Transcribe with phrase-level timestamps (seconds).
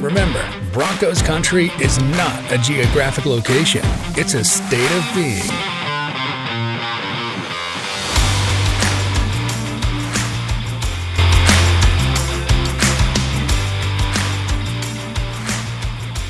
[0.00, 3.80] Remember, Broncos country is not a geographic location,
[4.14, 5.42] it's a state of being.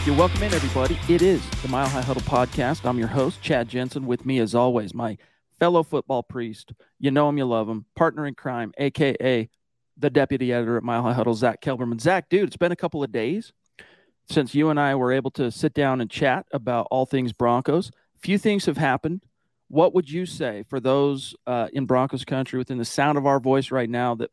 [0.06, 0.98] You're welcome in, everybody.
[1.06, 2.88] It is the Mile High Huddle podcast.
[2.88, 4.06] I'm your host, Chad Jensen.
[4.06, 5.18] With me, as always, my
[5.58, 6.72] fellow football priest.
[6.98, 7.84] You know him, you love him.
[7.94, 9.50] Partner in crime, aka
[9.98, 12.00] the deputy editor at Mile High Huddle, Zach Kelberman.
[12.00, 13.52] Zach, dude, it's been a couple of days
[14.30, 17.90] since you and I were able to sit down and chat about all things Broncos.
[18.20, 19.22] Few things have happened.
[19.68, 23.40] What would you say for those uh, in Broncos country within the sound of our
[23.40, 24.30] voice right now that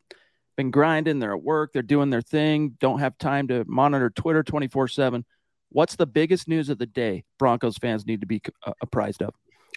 [0.56, 4.42] been grinding, they're at work, they're doing their thing, don't have time to monitor Twitter
[4.42, 5.24] 24 7?
[5.70, 9.34] What's the biggest news of the day Broncos fans need to be uh, apprised of?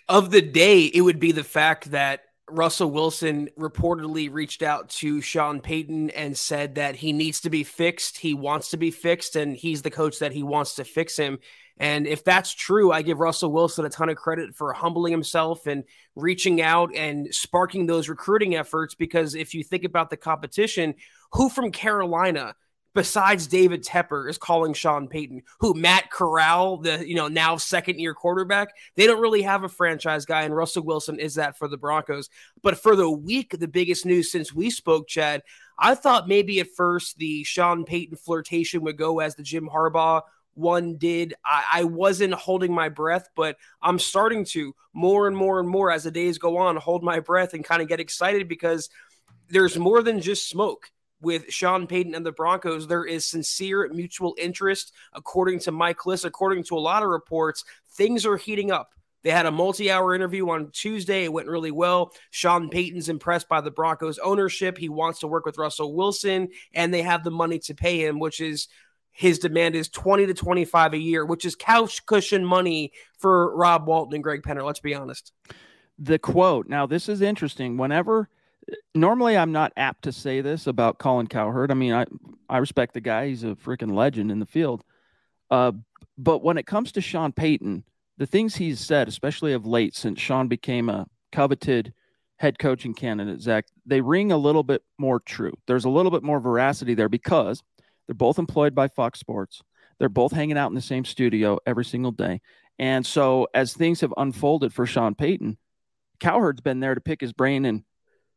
[0.08, 5.22] Of the day, it would be the fact that Russell Wilson reportedly reached out to
[5.22, 8.18] Sean Payton and said that he needs to be fixed.
[8.18, 11.40] He wants to be fixed, and he's the coach that he wants to fix him.
[11.78, 15.66] And if that's true, I give Russell Wilson a ton of credit for humbling himself
[15.66, 18.96] and reaching out and sparking those recruiting efforts.
[18.96, 20.96] Because if you think about the competition,
[21.32, 22.56] who from Carolina
[22.94, 28.00] besides David Tepper is calling Sean Payton, who Matt Corral, the you know now second
[28.00, 31.68] year quarterback, they don't really have a franchise guy, and Russell Wilson is that for
[31.68, 32.30] the Broncos.
[32.62, 35.44] But for the week, the biggest news since we spoke, Chad,
[35.78, 40.22] I thought maybe at first the Sean Payton flirtation would go as the Jim Harbaugh
[40.56, 41.34] one did.
[41.46, 45.92] I, I wasn't holding my breath, but I'm starting to more and more and more
[45.92, 48.90] as the days go on hold my breath and kind of get excited because
[49.50, 54.36] there's more than just smoke with Sean Payton and the Broncos, there is sincere mutual
[54.38, 54.94] interest.
[55.14, 58.94] According to Mike Klis, according to a lot of reports, things are heating up.
[59.22, 61.26] They had a multi hour interview on Tuesday.
[61.26, 62.14] It went really well.
[62.32, 64.78] Sean Payton's impressed by the Broncos ownership.
[64.78, 68.20] He wants to work with Russell Wilson, and they have the money to pay him,
[68.20, 68.70] which is
[69.12, 73.86] his demand is 20 to 25 a year, which is couch cushion money for Rob
[73.86, 74.64] Walton and Greg Penner.
[74.64, 75.34] Let's be honest.
[75.98, 77.76] The quote now, this is interesting.
[77.76, 78.30] Whenever
[78.96, 81.72] normally I'm not apt to say this about Colin Cowherd.
[81.72, 82.06] I mean, I
[82.50, 84.84] I respect the guy; he's a freaking legend in the field.
[85.50, 85.72] Uh,
[86.18, 87.84] but when it comes to Sean Payton,
[88.18, 91.94] the things he's said, especially of late, since Sean became a coveted
[92.38, 95.54] head coaching candidate, Zach, they ring a little bit more true.
[95.68, 97.64] There's a little bit more veracity there because
[98.08, 99.62] they're both employed by Fox Sports.
[100.00, 102.42] They're both hanging out in the same studio every single day.
[102.78, 105.58] And so, as things have unfolded for Sean Payton,
[106.20, 107.84] Cowherd's been there to pick his brain and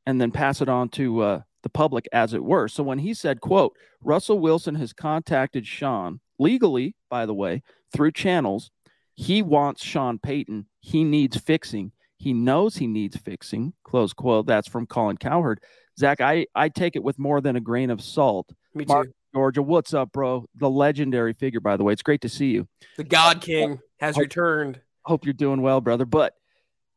[0.06, 2.68] and then pass it on to uh, the public as it were.
[2.68, 8.12] So when he said, quote, Russell Wilson has contacted Sean legally, by the way, through
[8.12, 8.70] channels.
[9.14, 10.66] He wants Sean Payton.
[10.80, 11.92] He needs fixing.
[12.16, 13.74] He knows he needs fixing.
[13.84, 14.46] Close quote.
[14.46, 15.60] That's from Colin Cowherd.
[15.98, 18.50] Zach, I, I take it with more than a grain of salt.
[18.74, 18.92] Me too.
[18.92, 20.46] Mark, Georgia, what's up, bro?
[20.56, 21.92] The legendary figure, by the way.
[21.92, 22.66] It's great to see you.
[22.96, 24.80] The God King has hope, returned.
[25.04, 26.04] Hope you're doing well, brother.
[26.04, 26.34] But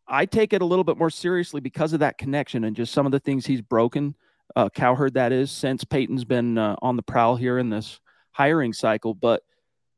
[0.07, 3.05] I take it a little bit more seriously because of that connection and just some
[3.05, 4.15] of the things he's broken.
[4.55, 7.99] Uh, Cowherd, that is, since Payton's been uh, on the prowl here in this
[8.31, 9.43] hiring cycle, but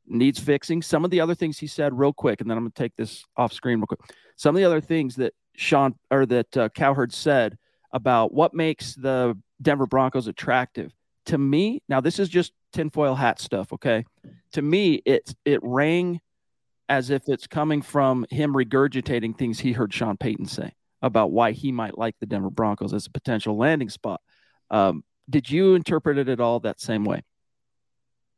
[0.06, 0.80] needs fixing.
[0.80, 2.96] Some of the other things he said, real quick, and then I'm going to take
[2.96, 4.00] this off screen real quick.
[4.36, 7.58] Some of the other things that Sean or that uh, Cowherd said
[7.92, 10.92] about what makes the Denver Broncos attractive
[11.26, 11.82] to me.
[11.88, 14.04] Now, this is just tinfoil hat stuff, okay?
[14.52, 16.20] To me, it it rang
[16.88, 21.52] as if it's coming from him regurgitating things he heard Sean Payton say about why
[21.52, 24.20] he might like the Denver Broncos as a potential landing spot.
[24.70, 27.22] Um, did you interpret it at all that same way?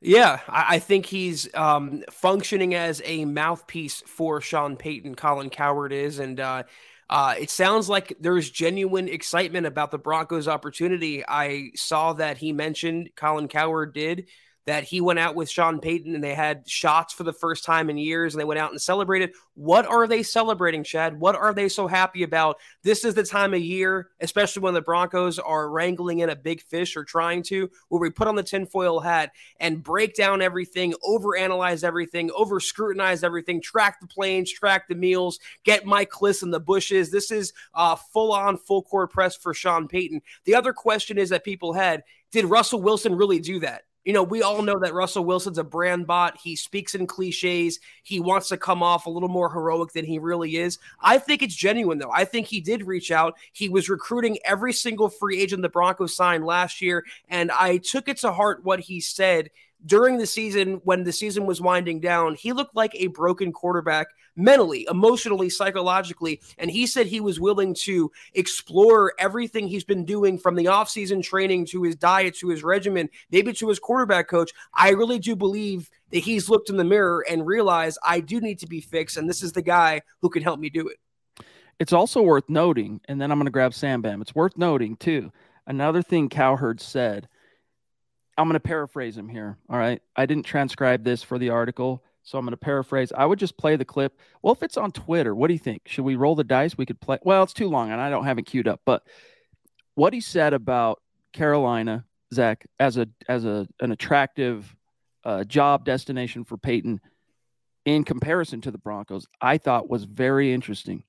[0.02, 5.14] Yeah, I, think he's um, functioning as a mouthpiece for Sean Payton.
[5.14, 6.62] Colin Cowherd is, and uh,
[7.10, 11.22] uh, it sounds like there's genuine excitement about the Broncos' opportunity.
[11.28, 14.28] I saw that he mentioned Colin Cowherd did
[14.66, 17.90] that he went out with Sean Payton and they had shots for the first time
[17.90, 19.32] in years and they went out and celebrated.
[19.54, 21.18] What are they celebrating, Chad?
[21.18, 22.58] What are they so happy about?
[22.82, 26.62] This is the time of year, especially when the Broncos are wrangling in a big
[26.62, 30.94] fish or trying to, where we put on the tinfoil hat and break down everything,
[31.04, 36.50] overanalyze everything, over scrutinize everything, track the planes, track the meals, get Mike Klis in
[36.50, 37.10] the bushes.
[37.10, 40.20] This is uh, full on, full court press for Sean Payton.
[40.44, 43.82] The other question is that people had did Russell Wilson really do that?
[44.10, 46.36] You know, we all know that Russell Wilson's a brand bot.
[46.36, 47.78] He speaks in cliches.
[48.02, 50.80] He wants to come off a little more heroic than he really is.
[51.00, 52.10] I think it's genuine, though.
[52.12, 53.36] I think he did reach out.
[53.52, 57.04] He was recruiting every single free agent the Broncos signed last year.
[57.28, 59.50] And I took it to heart what he said
[59.86, 64.08] during the season when the season was winding down, he looked like a broken quarterback
[64.36, 66.40] mentally, emotionally, psychologically.
[66.58, 71.22] And he said he was willing to explore everything he's been doing from the offseason
[71.22, 74.52] training to his diet to his regimen, maybe to his quarterback coach.
[74.74, 78.58] I really do believe that he's looked in the mirror and realized I do need
[78.60, 79.16] to be fixed.
[79.16, 80.96] And this is the guy who can help me do it.
[81.78, 84.20] It's also worth noting, and then I'm going to grab Sam Bam.
[84.20, 85.32] It's worth noting, too.
[85.66, 87.26] Another thing Cowherd said
[88.40, 89.58] I'm going to paraphrase him here.
[89.68, 90.00] All right.
[90.16, 93.12] I didn't transcribe this for the article, so I'm going to paraphrase.
[93.14, 94.18] I would just play the clip.
[94.40, 95.82] Well, if it's on Twitter, what do you think?
[95.84, 96.78] Should we roll the dice?
[96.78, 97.18] We could play.
[97.22, 98.80] Well, it's too long and I don't have it queued up.
[98.86, 99.02] But
[99.94, 101.02] what he said about
[101.34, 104.74] Carolina, Zach, as a as a an attractive
[105.22, 107.02] uh, job destination for Payton
[107.84, 111.04] in comparison to the Broncos, I thought was very interesting.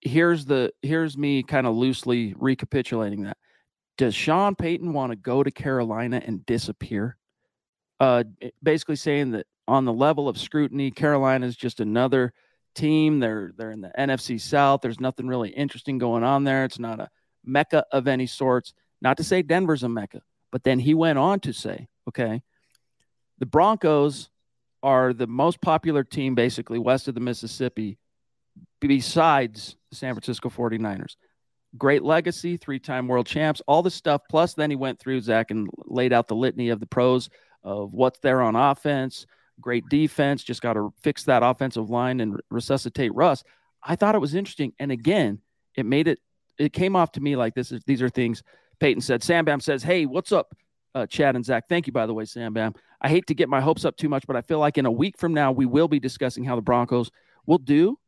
[0.00, 3.36] Here's the here's me kind of loosely recapitulating that.
[4.00, 7.18] Does Sean Payton want to go to Carolina and disappear?
[8.00, 8.24] Uh,
[8.62, 12.32] basically saying that on the level of scrutiny, Carolina is just another
[12.74, 13.20] team.
[13.20, 14.80] They're they're in the NFC South.
[14.80, 16.64] There's nothing really interesting going on there.
[16.64, 17.10] It's not a
[17.44, 18.72] mecca of any sorts.
[19.02, 22.40] Not to say Denver's a mecca, but then he went on to say, okay,
[23.38, 24.30] the Broncos
[24.82, 27.98] are the most popular team basically west of the Mississippi
[28.80, 31.16] besides the San Francisco 49ers
[31.76, 34.22] great legacy, three time world champs, all the stuff.
[34.28, 37.30] Plus, then he went through, Zach, and laid out the litany of the pros
[37.62, 39.26] of what's there on offense,
[39.60, 43.44] great defense, just got to fix that offensive line and resuscitate Russ.
[43.82, 44.72] I thought it was interesting.
[44.78, 45.40] And again,
[45.74, 46.18] it made it,
[46.58, 48.42] it came off to me like this is, these are things
[48.80, 49.22] Payton said.
[49.22, 50.54] Sam Bam says, Hey, what's up,
[50.94, 51.68] uh, Chad and Zach?
[51.68, 52.74] Thank you, by the way, Sam Bam.
[53.00, 54.90] I hate to get my hopes up too much, but I feel like in a
[54.90, 57.10] week from now, we will be discussing how the Broncos
[57.46, 57.98] will do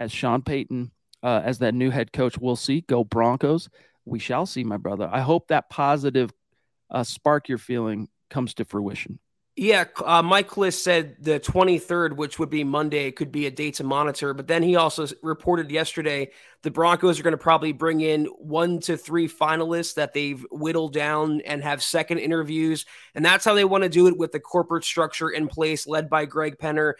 [0.00, 0.90] as Sean Payton
[1.22, 2.38] uh, as that new head coach.
[2.38, 2.82] We'll see.
[2.82, 3.68] Go Broncos.
[4.04, 5.08] We shall see, my brother.
[5.10, 6.32] I hope that positive
[6.90, 9.18] uh, spark you're feeling comes to fruition.
[9.54, 13.74] Yeah, uh, Mike Klis said the 23rd, which would be Monday, could be a date
[13.74, 14.32] to monitor.
[14.32, 16.30] But then he also reported yesterday
[16.62, 20.94] the Broncos are going to probably bring in one to three finalists that they've whittled
[20.94, 22.86] down and have second interviews.
[23.14, 26.08] And that's how they want to do it with the corporate structure in place, led
[26.08, 26.94] by Greg Penner.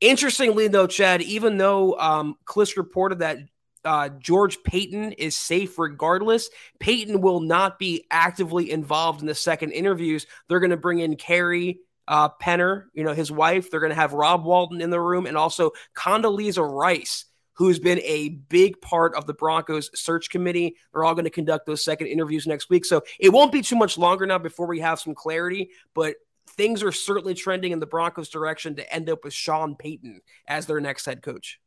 [0.00, 3.38] Interestingly, though, Chad, even though um, Klis reported that
[3.84, 6.50] uh, George Paton is safe regardless.
[6.78, 10.26] Payton will not be actively involved in the second interviews.
[10.48, 13.70] They're going to bring in Carrie uh, Penner, you know, his wife.
[13.70, 18.00] They're going to have Rob Walton in the room and also Condoleezza Rice, who's been
[18.00, 20.76] a big part of the Broncos search committee.
[20.92, 22.84] They're all going to conduct those second interviews next week.
[22.84, 26.16] So it won't be too much longer now before we have some clarity, but
[26.50, 30.66] things are certainly trending in the Broncos direction to end up with Sean Payton as
[30.66, 31.60] their next head coach.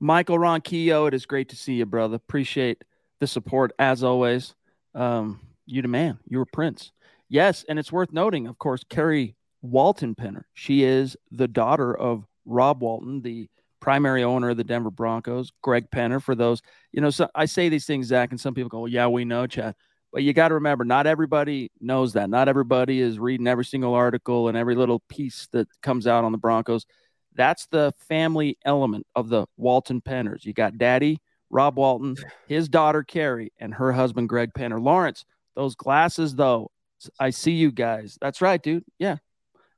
[0.00, 2.16] Michael Ronquillo, it is great to see you, brother.
[2.16, 2.84] Appreciate
[3.20, 4.54] the support as always.
[4.94, 6.18] Um, you the man.
[6.28, 6.92] You're a prince.
[7.28, 10.44] Yes, and it's worth noting, of course, Carrie Walton Penner.
[10.52, 13.48] She is the daughter of Rob Walton, the
[13.80, 15.52] primary owner of the Denver Broncos.
[15.62, 18.68] Greg Penner, for those, you know, so I say these things, Zach, and some people
[18.68, 19.74] go, "Yeah, we know, Chad."
[20.12, 22.30] But you got to remember, not everybody knows that.
[22.30, 26.30] Not everybody is reading every single article and every little piece that comes out on
[26.30, 26.86] the Broncos.
[27.34, 30.44] That's the family element of the Walton Penners.
[30.44, 34.82] You got daddy, Rob Walton, his daughter, Carrie, and her husband, Greg Penner.
[34.82, 35.24] Lawrence,
[35.54, 36.70] those glasses, though,
[37.18, 38.18] I see you guys.
[38.20, 38.84] That's right, dude.
[38.98, 39.16] Yeah.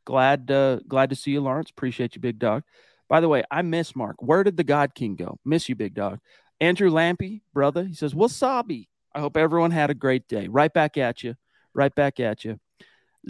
[0.04, 1.70] Glad, uh, glad to see you, Lawrence.
[1.70, 2.62] Appreciate you, big dog.
[3.08, 4.16] By the way, I miss Mark.
[4.20, 5.38] Where did the God King go?
[5.44, 6.20] Miss you, big dog.
[6.60, 8.88] Andrew Lampy, brother, he says, Wasabi.
[9.14, 10.48] I hope everyone had a great day.
[10.48, 11.34] Right back at you.
[11.74, 12.58] Right back at you.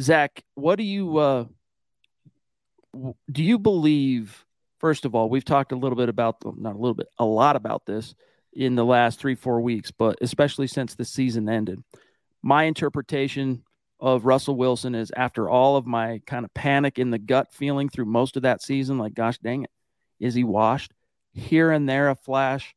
[0.01, 1.45] Zach, what do you uh
[3.31, 4.45] do you believe
[4.79, 7.25] first of all we've talked a little bit about them, not a little bit a
[7.25, 8.15] lot about this
[8.53, 11.83] in the last three four weeks but especially since the season ended
[12.43, 13.63] my interpretation
[13.99, 17.89] of Russell Wilson is after all of my kind of panic in the gut feeling
[17.89, 19.71] through most of that season, like, gosh dang it,
[20.21, 20.93] is he washed?
[21.33, 22.75] Here and there, a flash,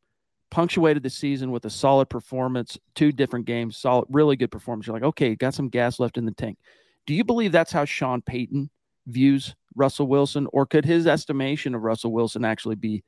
[0.50, 4.88] punctuated the season with a solid performance, two different games, solid, really good performance.
[4.88, 6.58] You're like, okay, got some gas left in the tank.
[7.06, 8.70] Do you believe that's how Sean Payton
[9.08, 13.04] views Russell Wilson, or could his estimation of Russell Wilson actually be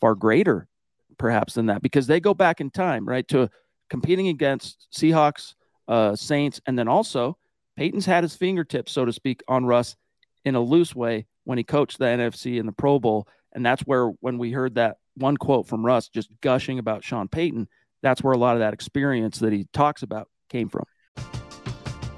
[0.00, 0.66] far greater,
[1.18, 1.82] perhaps, than that?
[1.82, 3.48] Because they go back in time, right, to
[3.88, 5.54] competing against Seahawks,
[5.86, 7.36] uh, Saints, and then also
[7.76, 9.96] Payton's had his fingertips, so to speak, on Russ
[10.44, 13.28] in a loose way when he coached the NFC in the Pro Bowl.
[13.52, 17.28] And that's where, when we heard that one quote from Russ just gushing about Sean
[17.28, 17.68] Payton,
[18.02, 20.84] that's where a lot of that experience that he talks about came from.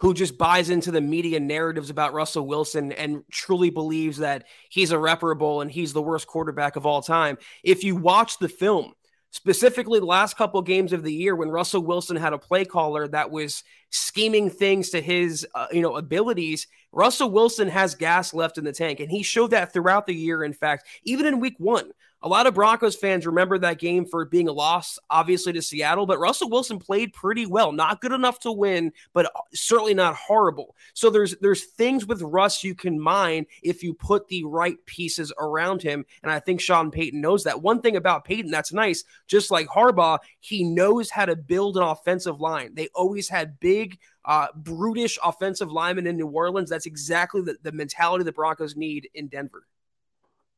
[0.00, 4.92] who just buys into the media narratives about Russell Wilson and truly believes that he's
[4.92, 7.38] irreparable and he's the worst quarterback of all time.
[7.64, 8.92] If you watch the film,
[9.30, 13.06] specifically the last couple games of the year when Russell Wilson had a play caller
[13.08, 18.58] that was scheming things to his uh, you know abilities Russell Wilson has gas left
[18.58, 21.54] in the tank and he showed that throughout the year in fact even in week
[21.58, 21.90] 1
[22.22, 26.06] a lot of Broncos fans remember that game for being a loss, obviously, to Seattle,
[26.06, 27.72] but Russell Wilson played pretty well.
[27.72, 30.74] Not good enough to win, but certainly not horrible.
[30.94, 35.32] So there's there's things with Russ you can mine if you put the right pieces
[35.38, 36.06] around him.
[36.22, 37.62] And I think Sean Payton knows that.
[37.62, 41.82] One thing about Payton that's nice, just like Harbaugh, he knows how to build an
[41.82, 42.74] offensive line.
[42.74, 46.70] They always had big uh, brutish offensive linemen in New Orleans.
[46.70, 49.66] That's exactly the, the mentality the Broncos need in Denver.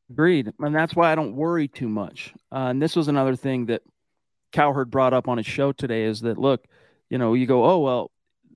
[0.09, 0.51] Agreed.
[0.59, 2.33] And that's why I don't worry too much.
[2.51, 3.83] Uh, and this was another thing that
[4.51, 6.65] Cowherd brought up on his show today is that, look,
[7.09, 8.11] you know, you go, oh, well,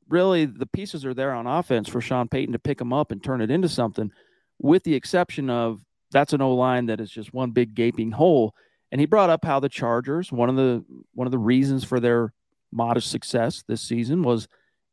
[0.10, 3.24] really the pieces are there on offense for Sean Payton to pick them up and
[3.24, 4.12] turn it into something,
[4.60, 5.82] with the exception of
[6.12, 8.56] that's an O line that is just one big gaping hole.
[8.92, 10.84] And he brought up how the Chargers, one of the
[11.14, 12.34] one of the reasons for their
[12.72, 14.48] modest success this season was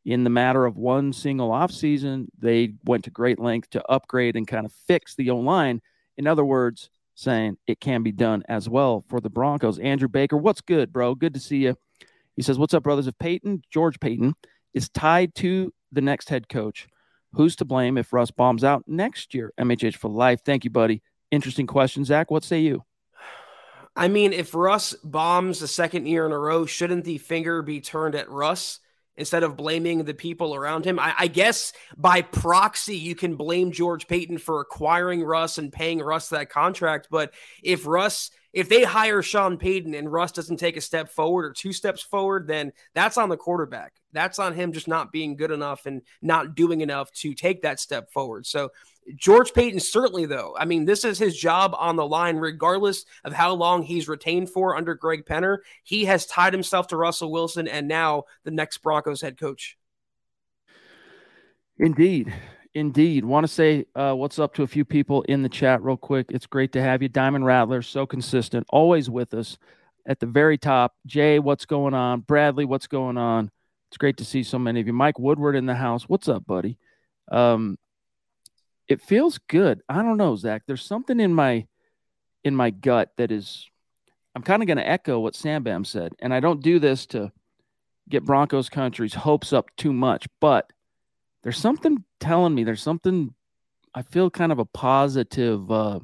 [0.04, 4.48] in the matter of one single offseason, they went to great length to upgrade and
[4.48, 5.82] kind of fix the O line.
[6.20, 9.78] In other words, saying it can be done as well for the Broncos.
[9.78, 11.14] Andrew Baker, what's good, bro?
[11.14, 11.76] Good to see you.
[12.36, 13.06] He says, What's up, brothers?
[13.06, 14.34] If Paton, George Paton,
[14.74, 16.88] is tied to the next head coach,
[17.32, 19.54] who's to blame if Russ bombs out next year?
[19.58, 20.42] MHH for life.
[20.44, 21.00] Thank you, buddy.
[21.30, 22.30] Interesting question, Zach.
[22.30, 22.84] What say you?
[23.96, 27.80] I mean, if Russ bombs the second year in a row, shouldn't the finger be
[27.80, 28.80] turned at Russ?
[29.20, 30.98] Instead of blaming the people around him.
[30.98, 35.98] I, I, guess by proxy, you can blame George Paton for acquiring Russ and paying
[35.98, 37.08] Russ that contract.
[37.10, 41.44] But if Russ If they hire Sean Payton and Russ doesn't take a step forward
[41.44, 43.94] or two steps forward, then that's on the quarterback.
[44.12, 47.78] That's on him just not being good enough and not doing enough to take that
[47.78, 48.46] step forward.
[48.46, 48.70] So
[49.16, 50.56] George Paton certainly though.
[50.58, 54.50] I mean, this is his job on the line regardless of how long he's retained
[54.50, 55.58] for under Greg Penner.
[55.84, 59.76] He has tied himself to Russell Wilson and now the next Broncos head coach.
[61.78, 62.34] Indeed.
[62.74, 63.24] Indeed.
[63.24, 66.26] Want to say uh, what's up to a few people in the chat real quick.
[66.30, 67.08] It's great to have you.
[67.08, 69.58] Diamond Rattler, so consistent, always with us
[70.06, 70.94] at the very top.
[71.06, 72.20] Jay, what's going on?
[72.20, 73.50] Bradley, what's going on?
[73.88, 74.92] It's great to see so many of you.
[74.92, 76.08] Mike Woodward in the house.
[76.08, 76.78] What's up, buddy?
[77.30, 77.76] Um,
[78.86, 79.82] it feels good.
[79.88, 80.62] I don't know, Zach.
[80.66, 81.66] There's something in my
[82.44, 83.68] in my gut that is
[84.34, 86.14] I'm kind of going to echo what Sam Bam said.
[86.20, 87.32] And I don't do this to
[88.08, 90.72] get Broncos country's hopes up too much, but
[91.42, 93.34] there's something telling me there's something
[93.94, 96.00] I feel kind of a positive uh,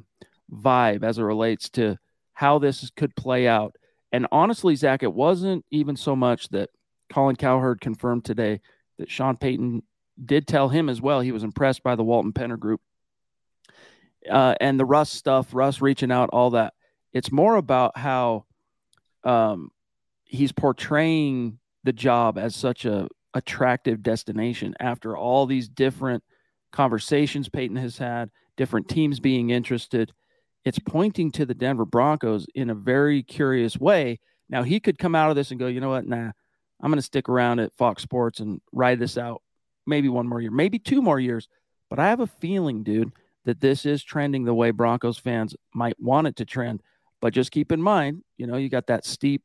[0.51, 1.97] vibe as it relates to
[2.33, 3.75] how this could play out.
[4.11, 6.69] And honestly, Zach, it wasn't even so much that
[7.11, 8.61] Colin Cowherd confirmed today
[8.97, 9.83] that Sean Payton
[10.23, 12.81] did tell him as well he was impressed by the Walton Penner group
[14.29, 16.73] uh, and the Russ stuff, Russ reaching out, all that.
[17.13, 18.45] It's more about how
[19.23, 19.71] um,
[20.25, 26.23] he's portraying the job as such a attractive destination after all these different
[26.71, 30.11] conversations Payton has had, different teams being interested.
[30.65, 34.19] It's pointing to the Denver Broncos in a very curious way.
[34.49, 36.07] Now, he could come out of this and go, you know what?
[36.07, 36.31] Nah,
[36.81, 39.41] I'm going to stick around at Fox Sports and ride this out
[39.85, 41.47] maybe one more year, maybe two more years.
[41.89, 43.11] But I have a feeling, dude,
[43.45, 46.81] that this is trending the way Broncos fans might want it to trend.
[47.21, 49.43] But just keep in mind, you know, you got that steep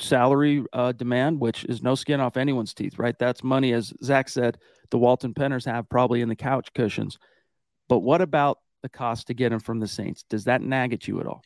[0.00, 3.18] salary uh, demand, which is no skin off anyone's teeth, right?
[3.18, 4.58] That's money, as Zach said,
[4.90, 7.18] the Walton Penners have probably in the couch cushions.
[7.88, 10.24] But what about the cost to get him from the Saints?
[10.28, 11.42] Does that nag at you at all?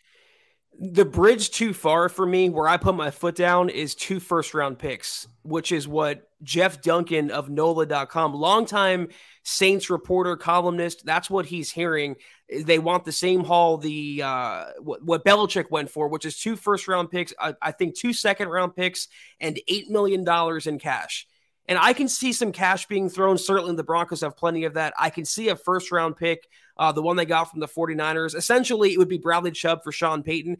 [0.79, 4.53] The bridge too far for me, where I put my foot down, is two first
[4.53, 9.09] round picks, which is what Jeff Duncan of NOLA.com, longtime
[9.43, 12.17] Saints reporter, columnist, that's what he's hearing.
[12.51, 16.57] They want the same haul the uh, what, what Belichick went for, which is two
[16.57, 19.07] first round picks, I, I think two second round picks,
[19.41, 20.27] and $8 million
[20.67, 21.29] in cash.
[21.69, 23.39] And I can see some cash being thrown.
[23.39, 24.95] Certainly, the Broncos have plenty of that.
[24.99, 28.35] I can see a first round pick, uh, the one they got from the 49ers.
[28.35, 30.59] Essentially, it would be Bradley Chubb for Sean Payton.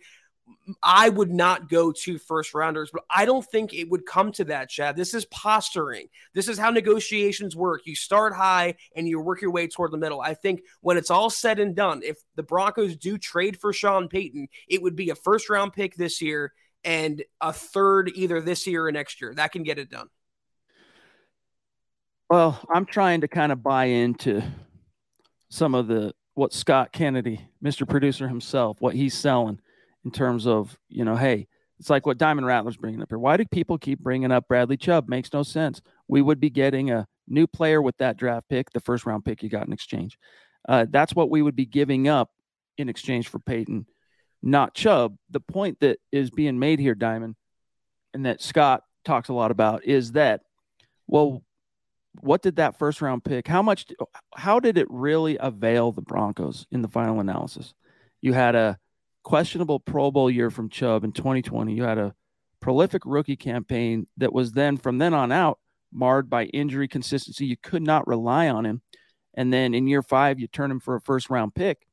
[0.83, 4.45] I would not go to first rounders, but I don't think it would come to
[4.45, 4.97] that, Chad.
[4.97, 6.07] This is posturing.
[6.35, 7.83] This is how negotiations work.
[7.85, 10.21] You start high and you work your way toward the middle.
[10.21, 14.09] I think when it's all said and done, if the Broncos do trade for Sean
[14.09, 16.53] Payton, it would be a first round pick this year
[16.85, 19.35] and a third either this year or next year.
[19.35, 20.09] That can get it done.
[22.31, 24.43] Well, I'm trying to kind of buy into
[25.49, 27.89] some of the what Scott Kennedy, Mr.
[27.89, 29.59] Producer himself, what he's selling
[30.05, 33.19] in terms of, you know, hey, it's like what Diamond Rattler's bringing up here.
[33.19, 35.09] Why do people keep bringing up Bradley Chubb?
[35.09, 35.81] Makes no sense.
[36.09, 39.43] We would be getting a new player with that draft pick, the first round pick
[39.43, 40.19] you got in exchange.
[40.69, 42.31] Uh, that's what we would be giving up
[42.79, 43.87] in exchange for Payton,
[44.43, 45.17] not Chubb.
[45.31, 47.37] The point that is being made here, Diamond,
[48.15, 50.43] and that Scott talks a lot about is that,
[51.07, 51.43] well,
[52.21, 53.47] what did that first round pick?
[53.47, 53.87] How much?
[54.37, 57.75] How did it really avail the Broncos in the final analysis?
[58.21, 58.79] You had a
[59.23, 61.75] questionable Pro Bowl year from Chubb in 2020.
[61.75, 62.15] You had a
[62.61, 65.59] prolific rookie campaign that was then from then on out
[65.93, 67.47] marred by injury consistency.
[67.47, 68.83] You could not rely on him.
[69.35, 71.87] And then in year five, you turn him for a first round pick.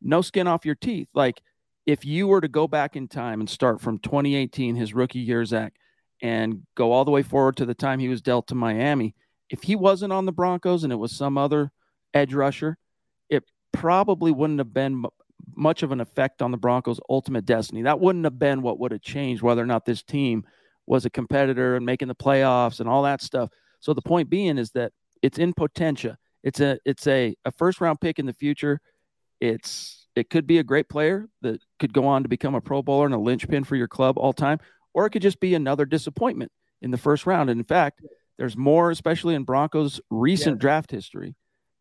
[0.00, 1.08] No skin off your teeth.
[1.14, 1.42] Like
[1.86, 5.44] if you were to go back in time and start from 2018, his rookie year,
[5.44, 5.74] Zach,
[6.22, 9.14] and go all the way forward to the time he was dealt to Miami,
[9.50, 11.70] if he wasn't on the Broncos and it was some other
[12.14, 12.78] edge rusher,
[13.28, 15.04] it probably wouldn't have been
[15.54, 17.82] much of an effect on the Broncos' ultimate destiny.
[17.82, 20.44] That wouldn't have been what would have changed whether or not this team
[20.86, 23.50] was a competitor and making the playoffs and all that stuff.
[23.80, 26.18] So the point being is that it's in potentia.
[26.42, 28.80] It's a it's a, a first round pick in the future.
[29.40, 32.82] It's it could be a great player that could go on to become a Pro
[32.82, 34.58] Bowler and a linchpin for your club all time,
[34.94, 37.50] or it could just be another disappointment in the first round.
[37.50, 38.02] And in fact,
[38.38, 40.60] there's more, especially in Broncos' recent yeah.
[40.60, 41.34] draft history,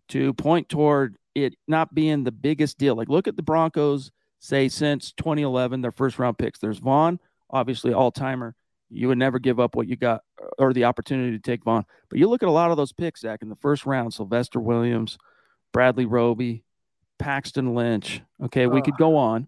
[0.09, 2.95] to point toward it not being the biggest deal.
[2.95, 6.59] Like, look at the Broncos, say, since 2011, their first round picks.
[6.59, 8.55] There's Von, obviously, all timer.
[8.89, 10.21] You would never give up what you got
[10.57, 11.85] or the opportunity to take Von.
[12.09, 14.59] But you look at a lot of those picks, Zach, in the first round Sylvester
[14.59, 15.17] Williams,
[15.73, 16.63] Bradley Roby,
[17.19, 18.21] Paxton Lynch.
[18.43, 19.47] Okay, we could go on.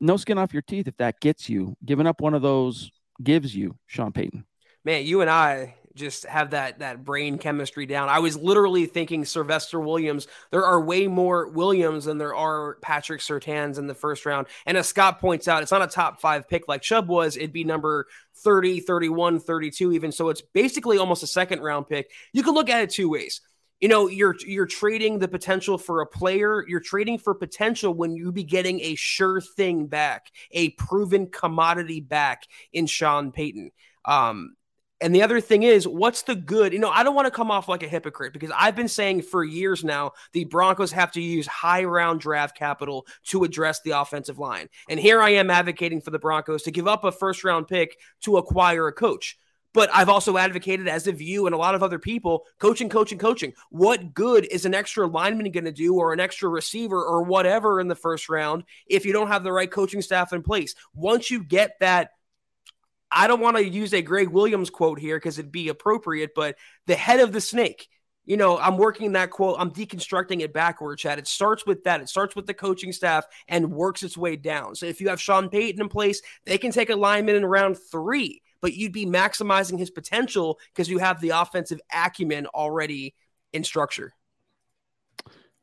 [0.00, 1.76] No skin off your teeth if that gets you.
[1.84, 2.90] Giving up one of those
[3.22, 4.44] gives you Sean Payton.
[4.84, 8.08] Man, you and I just have that that brain chemistry down.
[8.08, 10.26] I was literally thinking Sylvester Williams.
[10.50, 14.46] There are way more Williams than there are Patrick Surtains in the first round.
[14.64, 17.36] And as Scott points out, it's not a top five pick like Chubb was.
[17.36, 18.06] It'd be number
[18.36, 20.12] 30, 31, 32, even.
[20.12, 22.10] So it's basically almost a second round pick.
[22.32, 23.40] You can look at it two ways
[23.80, 28.16] you know you're you're trading the potential for a player you're trading for potential when
[28.16, 33.70] you be getting a sure thing back a proven commodity back in sean payton
[34.04, 34.54] um
[35.00, 36.72] and the other thing is, what's the good?
[36.72, 39.22] You know, I don't want to come off like a hypocrite because I've been saying
[39.22, 43.92] for years now the Broncos have to use high round draft capital to address the
[43.92, 44.68] offensive line.
[44.88, 47.96] And here I am advocating for the Broncos to give up a first round pick
[48.22, 49.38] to acquire a coach.
[49.74, 53.18] But I've also advocated, as of you and a lot of other people, coaching, coaching,
[53.18, 53.52] coaching.
[53.70, 57.78] What good is an extra lineman going to do, or an extra receiver, or whatever
[57.78, 60.74] in the first round if you don't have the right coaching staff in place?
[60.94, 62.12] Once you get that,
[63.10, 66.56] I don't want to use a Gregg Williams quote here because it'd be appropriate, but
[66.86, 67.88] the head of the snake.
[68.24, 69.56] You know, I'm working that quote.
[69.58, 71.18] I'm deconstructing it backwards, Chad.
[71.18, 72.02] It starts with that.
[72.02, 74.74] It starts with the coaching staff and works its way down.
[74.74, 77.78] So if you have Sean Payton in place, they can take a lineman in round
[77.90, 83.14] three but you'd be maximizing his potential because you have the offensive acumen already
[83.52, 84.12] in structure.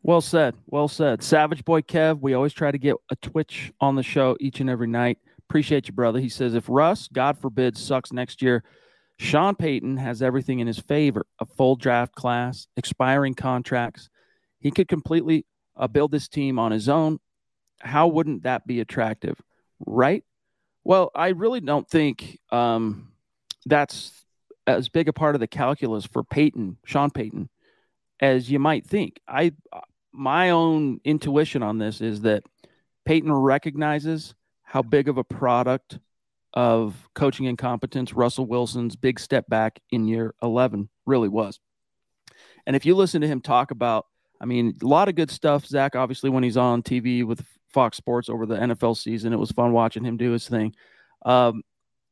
[0.02, 0.56] Well said.
[0.68, 1.24] Well said.
[1.24, 4.70] Savage Boy Kev, we always try to get a Twitch on the show each and
[4.70, 5.18] every night.
[5.50, 6.20] Appreciate you, brother.
[6.20, 8.64] He says, if Russ, God forbid, sucks next year,
[9.18, 14.10] Sean Payton has everything in his favor a full draft class, expiring contracts.
[14.60, 15.46] He could completely
[15.78, 17.20] uh, build this team on his own.
[17.80, 19.40] How wouldn't that be attractive?
[19.86, 20.24] Right?
[20.84, 23.12] Well, I really don't think um,
[23.66, 24.26] that's
[24.68, 27.50] as big a part of the calculus for Payton, Sean Payton,
[28.20, 29.20] as you might think.
[29.28, 29.54] I
[30.12, 32.44] my own intuition on this is that
[33.06, 34.34] Payton recognizes
[34.66, 36.00] how big of a product
[36.54, 41.60] of coaching incompetence Russell Wilson's big step back in year 11 really was.
[42.66, 44.06] And if you listen to him talk about,
[44.42, 47.98] I mean, a lot of good stuff, Zach, obviously, when he's on TV with Fox
[47.98, 49.34] Sports over the NFL season.
[49.34, 50.74] It was fun watching him do his thing.
[51.26, 51.62] Um,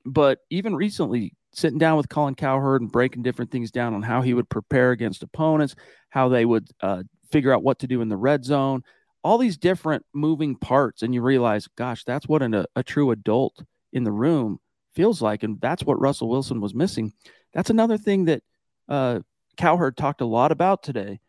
[0.05, 4.21] but even recently, sitting down with Colin Cowherd and breaking different things down on how
[4.21, 5.75] he would prepare against opponents,
[6.09, 8.83] how they would uh, figure out what to do in the red zone,
[9.23, 11.01] all these different moving parts.
[11.01, 14.59] And you realize, gosh, that's what an, a, a true adult in the room
[14.93, 15.43] feels like.
[15.43, 17.13] And that's what Russell Wilson was missing.
[17.53, 18.43] That's another thing that
[18.89, 19.19] uh,
[19.57, 21.19] Cowherd talked a lot about today.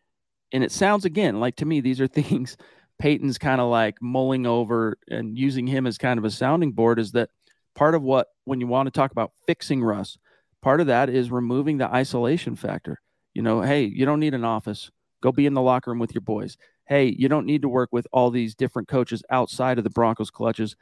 [0.51, 2.57] And it sounds again like to me, these are things
[2.97, 6.99] Payton's kind of like mulling over and using him as kind of a sounding board
[6.99, 7.29] is that
[7.75, 10.17] part of what, when you want to talk about fixing Russ,
[10.61, 12.99] part of that is removing the isolation factor.
[13.33, 14.89] You know, hey, you don't need an office.
[15.21, 16.57] Go be in the locker room with your boys.
[16.87, 20.29] Hey, you don't need to work with all these different coaches outside of the Broncos
[20.29, 20.75] clutches.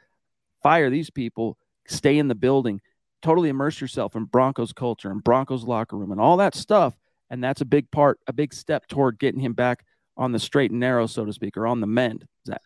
[0.62, 2.80] Fire these people, stay in the building,
[3.22, 6.94] totally immerse yourself in Broncos culture and Broncos locker room and all that stuff.
[7.30, 9.84] And that's a big part, a big step toward getting him back
[10.16, 12.26] on the straight and narrow, so to speak, or on the mend?
[12.46, 12.60] Zach?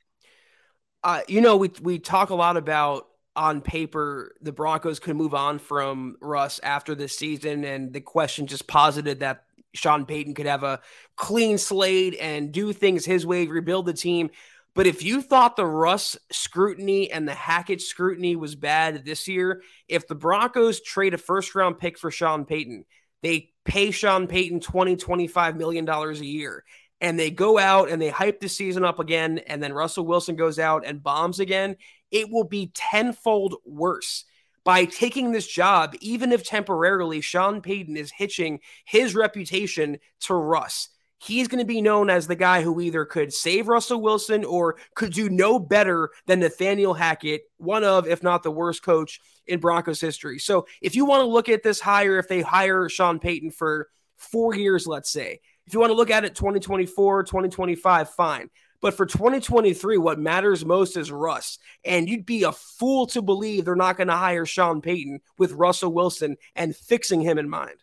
[1.03, 5.33] Uh, you know, we we talk a lot about on paper the Broncos could move
[5.33, 10.47] on from Russ after this season, and the question just posited that Sean Payton could
[10.47, 10.81] have a
[11.17, 14.31] clean slate and do things his way, rebuild the team.
[14.75, 19.63] But if you thought the Russ scrutiny and the Hackett scrutiny was bad this year,
[19.89, 22.85] if the Broncos trade a first round pick for Sean Payton,
[23.23, 26.65] they pay Sean Payton 20, 25 million dollars a year
[27.01, 30.37] and they go out and they hype the season up again, and then Russell Wilson
[30.37, 31.77] goes out and bombs again,
[32.11, 34.25] it will be tenfold worse.
[34.69, 40.91] By taking this job, even if temporarily, Sean Payton is hitching his reputation to Russ.
[41.17, 44.77] He's going to be known as the guy who either could save Russell Wilson or
[44.95, 49.59] could do no better than Nathaniel Hackett, one of, if not the worst coach in
[49.59, 50.39] Broncos history.
[50.39, 53.89] So if you want to look at this hire, if they hire Sean Payton for
[54.19, 58.51] four years, let's say, if you want to look at it 2024, 2025, fine.
[58.81, 61.59] But for 2023, what matters most is Russ.
[61.85, 65.53] And you'd be a fool to believe they're not going to hire Sean Payton with
[65.53, 67.83] Russell Wilson and fixing him in mind.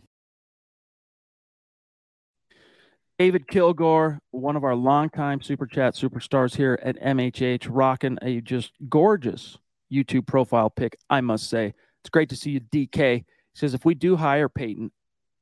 [3.21, 8.71] David Kilgore, one of our longtime Super Chat superstars here at MHH, rocking a just
[8.89, 9.59] gorgeous
[9.93, 11.75] YouTube profile pic, I must say.
[11.99, 13.17] It's great to see you, DK.
[13.17, 14.91] He says, if we do hire Payton,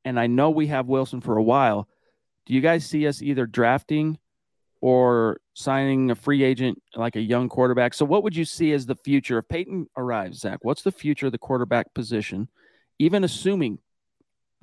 [0.04, 1.88] and I know we have Wilson for a while,
[2.46, 4.18] do you guys see us either drafting
[4.82, 7.94] or signing a free agent like a young quarterback?
[7.94, 10.60] So, what would you see as the future if Payton arrives, Zach?
[10.64, 12.50] What's the future of the quarterback position,
[13.00, 13.80] even assuming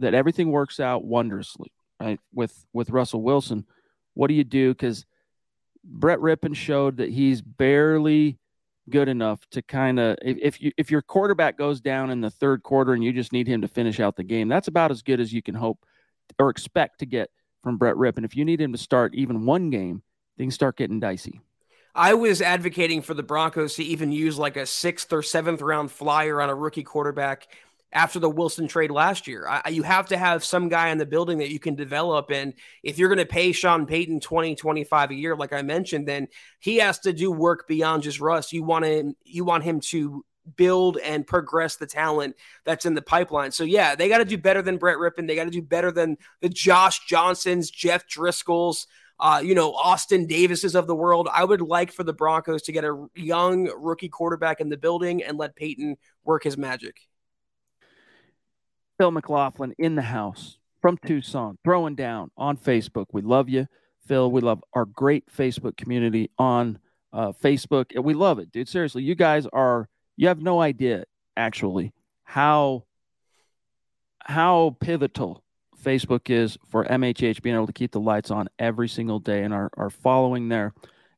[0.00, 1.72] that everything works out wondrously?
[2.00, 2.20] Right?
[2.32, 3.66] With with Russell Wilson,
[4.14, 4.72] what do you do?
[4.72, 5.04] Because
[5.85, 8.38] Brett Rypien showed that he's barely
[8.88, 12.30] good enough to kind of if, if you if your quarterback goes down in the
[12.30, 15.02] third quarter and you just need him to finish out the game, that's about as
[15.02, 15.85] good as you can hope
[16.38, 17.30] or expect to get
[17.62, 18.24] from Brett Rypien.
[18.24, 20.02] If you need him to start even one game,
[20.38, 21.40] things start getting dicey.
[21.96, 25.90] I was advocating for the Broncos to even use like a sixth or seventh round
[25.90, 27.48] flyer on a rookie quarterback
[27.92, 29.46] after the Wilson trade last year.
[29.49, 32.31] I, you have to have some guy in the building that you can develop.
[32.31, 36.07] And if you're going to pay Sean Payton 20, 25 a year, like I mentioned,
[36.07, 38.53] then he has to do work beyond just Russ.
[38.53, 40.25] You want him, you want him to
[40.57, 43.51] build and progress the talent that's in the pipeline.
[43.51, 45.27] So yeah, they got to do better than Brett Rypien.
[45.27, 48.87] They got to do better than the Josh Johnsons, Jeff Driskel's,
[49.18, 51.29] uh, you know, Austin Davises of the world.
[51.33, 55.22] I would like for the Broncos to get a young rookie quarterback in the building
[55.22, 56.96] and let Payton work his magic.
[58.98, 63.06] Phil McLaughlin in the house from Tucson, throwing down on Facebook.
[63.12, 63.66] We love you,
[64.06, 64.30] Phil.
[64.30, 66.78] We love our great Facebook community on
[67.12, 67.87] uh, Facebook.
[67.94, 68.68] And we love it, dude.
[68.68, 71.04] Seriously, you guys are, you have no idea
[71.37, 71.92] actually
[72.24, 72.85] how
[74.26, 75.44] how pivotal
[75.80, 79.54] Facebook is for MHH being able to keep the lights on every single day and
[79.54, 80.74] our, our following there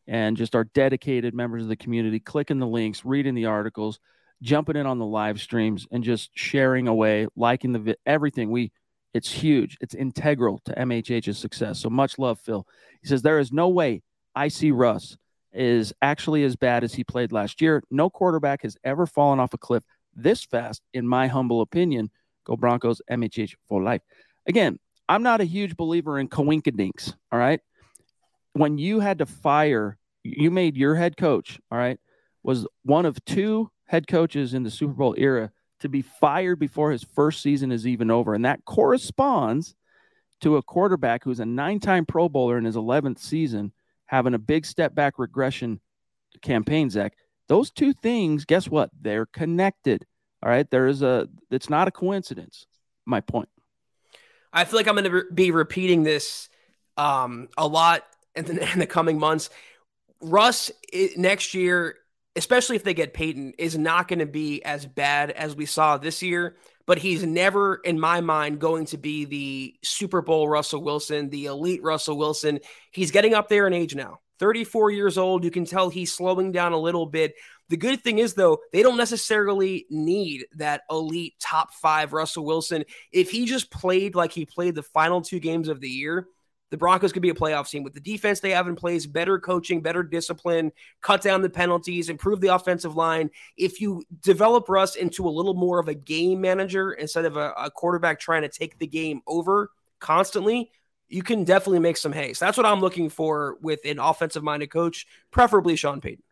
[0.07, 3.99] and just our dedicated members of the community clicking the links, reading the articles,
[4.43, 8.51] jumping in on the live streams and just sharing away, liking the vi- everything.
[8.51, 8.73] We
[9.15, 9.79] it's huge.
[9.81, 11.81] It's integral to MHH's success.
[11.81, 12.67] So much love, Phil.
[13.01, 14.03] He says there is no way
[14.35, 15.17] I see Russ
[15.53, 17.83] is actually as bad as he played last year.
[17.91, 19.83] No quarterback has ever fallen off a cliff
[20.15, 22.11] this fast, in my humble opinion.
[22.45, 24.03] Go Broncos, MHH for life.
[24.47, 27.15] Again, I'm not a huge believer in coinkadinks.
[27.33, 27.61] All right.
[28.53, 31.99] When you had to fire, you made your head coach, all right,
[32.43, 36.91] was one of two head coaches in the Super Bowl era to be fired before
[36.93, 38.35] his first season is even over.
[38.35, 39.75] And that corresponds
[40.41, 43.73] to a quarterback who's a nine time Pro Bowler in his 11th season
[44.07, 45.81] having a big step back regression
[46.43, 47.15] campaign, Zach.
[47.49, 48.91] Those two things, guess what?
[49.01, 50.07] They're connected.
[50.43, 50.71] All right.
[50.71, 52.67] There is a, it's not a coincidence.
[53.05, 53.49] My point.
[54.53, 56.49] I feel like I'm going to be repeating this
[56.97, 59.51] um, a lot in the, in the coming months.
[60.21, 61.97] Russ it, next year
[62.39, 65.99] especially if they get Payton, is not going to be as bad as we saw
[65.99, 66.57] this year.
[66.87, 71.47] But he's never, in my mind, going to be the Super Bowl Russell Wilson, the
[71.47, 72.61] elite Russell Wilson.
[72.93, 74.21] He's getting up there in age now.
[74.39, 75.45] 34 years old.
[75.45, 77.35] You can tell he's slowing down a little bit.
[77.69, 82.85] The good thing is, though, they don't necessarily need that elite top five Russell Wilson.
[83.13, 86.29] If he just played like he played the final two games of the year,
[86.71, 89.39] the Broncos could be a playoff team with the defense they have in place, better
[89.39, 93.31] coaching, better discipline, cut down the penalties, improve the offensive line.
[93.57, 97.53] If you develop Russ into a little more of a game manager instead of a,
[97.53, 100.71] a quarterback trying to take the game over constantly,
[101.09, 102.35] you can definitely make some hay.
[102.35, 106.23] So that's what I'm looking for with an offensive minded coach, preferably Sean Payton.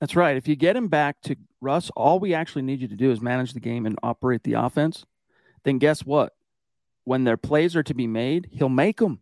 [0.00, 0.36] That's right.
[0.36, 3.22] If you get him back to Russ, all we actually need you to do is
[3.22, 5.06] manage the game and operate the offense.
[5.64, 6.34] Then guess what?
[7.04, 9.20] When their plays are to be made, he'll make them.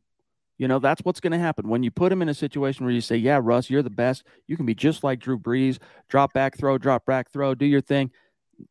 [0.57, 1.69] You know, that's what's going to happen.
[1.69, 4.25] When you put him in a situation where you say, Yeah, Russ, you're the best.
[4.47, 7.81] You can be just like Drew Brees, drop back, throw, drop back, throw, do your
[7.81, 8.11] thing.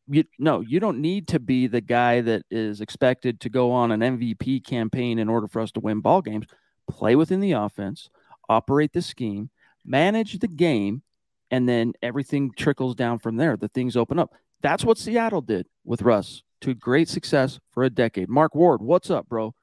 [0.08, 3.92] You, no, you don't need to be the guy that is expected to go on
[3.92, 6.46] an MVP campaign in order for us to win ball games.
[6.88, 8.08] Play within the offense,
[8.48, 9.50] operate the scheme,
[9.84, 11.02] manage the game,
[11.50, 13.56] and then everything trickles down from there.
[13.58, 14.32] The things open up.
[14.62, 18.30] That's what Seattle did with Russ to great success for a decade.
[18.30, 19.54] Mark Ward, what's up, bro?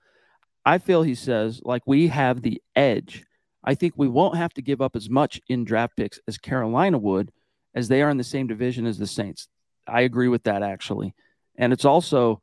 [0.66, 3.26] I feel he says like we have the edge.
[3.64, 6.98] I think we won't have to give up as much in draft picks as Carolina
[6.98, 7.32] would,
[7.76, 9.48] as they are in the same division as the Saints.
[9.88, 11.14] I agree with that actually,
[11.56, 12.42] and it's also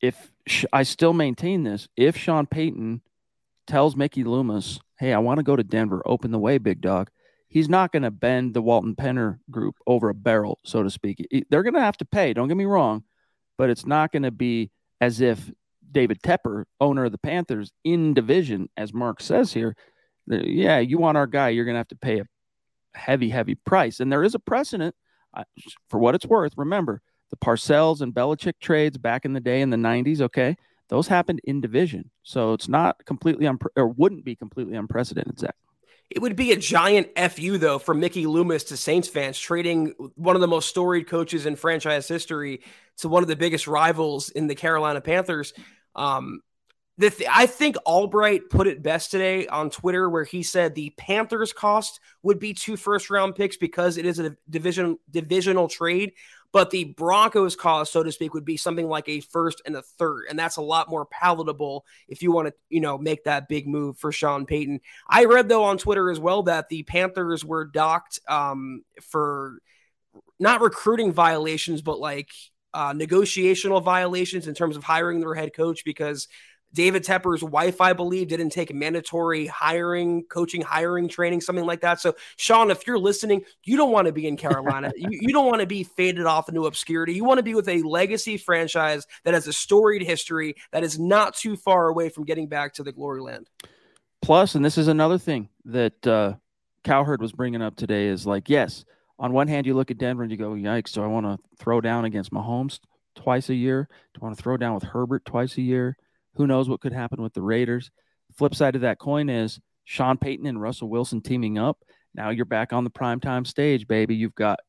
[0.00, 0.32] if
[0.72, 3.02] I still maintain this, if Sean Payton
[3.66, 7.10] tells Mickey Loomis, "Hey, I want to go to Denver, open the way, big dog,"
[7.48, 11.26] he's not going to bend the Walton Penner group over a barrel, so to speak.
[11.50, 12.32] They're going to have to pay.
[12.32, 13.04] Don't get me wrong,
[13.56, 15.50] but it's not going to be as if
[15.90, 19.74] David Tepper, owner of the Panthers, in division, as Mark says here,
[20.26, 22.24] yeah, you want our guy, you're going to have to pay a
[22.94, 24.00] heavy, heavy price.
[24.00, 24.94] And there is a precedent
[25.34, 25.44] uh,
[25.88, 26.52] for what it's worth.
[26.56, 30.20] Remember the Parcells and Belichick trades back in the day in the 90s.
[30.20, 30.56] Okay.
[30.88, 32.10] Those happened in division.
[32.22, 35.54] So it's not completely, or wouldn't be completely unprecedented, Zach.
[36.10, 40.36] It would be a giant FU, though, for Mickey Loomis to Saints fans, trading one
[40.36, 42.62] of the most storied coaches in franchise history
[42.98, 45.52] to one of the biggest rivals in the Carolina Panthers.
[45.98, 46.40] Um,
[46.98, 50.90] the th- I think Albright put it best today on Twitter, where he said the
[50.98, 56.12] Panthers' cost would be two first round picks because it is a division divisional trade,
[56.50, 59.82] but the Broncos' cost, so to speak, would be something like a first and a
[59.82, 63.48] third, and that's a lot more palatable if you want to, you know, make that
[63.48, 64.80] big move for Sean Payton.
[65.08, 69.60] I read though on Twitter as well that the Panthers were docked um, for
[70.40, 72.30] not recruiting violations, but like
[72.78, 76.28] uh, negotiational violations in terms of hiring their head coach because
[76.72, 82.00] David Tepper's wife, I believe, didn't take mandatory hiring, coaching, hiring training, something like that.
[82.00, 84.92] So, Sean, if you're listening, you don't want to be in Carolina.
[84.94, 87.14] you, you don't want to be faded off into obscurity.
[87.14, 91.00] You want to be with a legacy franchise that has a storied history that is
[91.00, 93.50] not too far away from getting back to the glory land.
[94.22, 96.34] Plus, and this is another thing that uh,
[96.84, 98.84] Cowherd was bringing up today is like, yes,
[99.18, 101.38] on one hand, you look at Denver and you go, yikes, do I want to
[101.56, 102.78] throw down against Mahomes
[103.14, 103.88] twice a year?
[104.14, 105.96] Do I want to throw down with Herbert twice a year?
[106.34, 107.90] Who knows what could happen with the Raiders?
[108.36, 111.78] Flip side of that coin is Sean Payton and Russell Wilson teaming up.
[112.14, 114.14] Now you're back on the primetime stage, baby.
[114.14, 114.60] You've got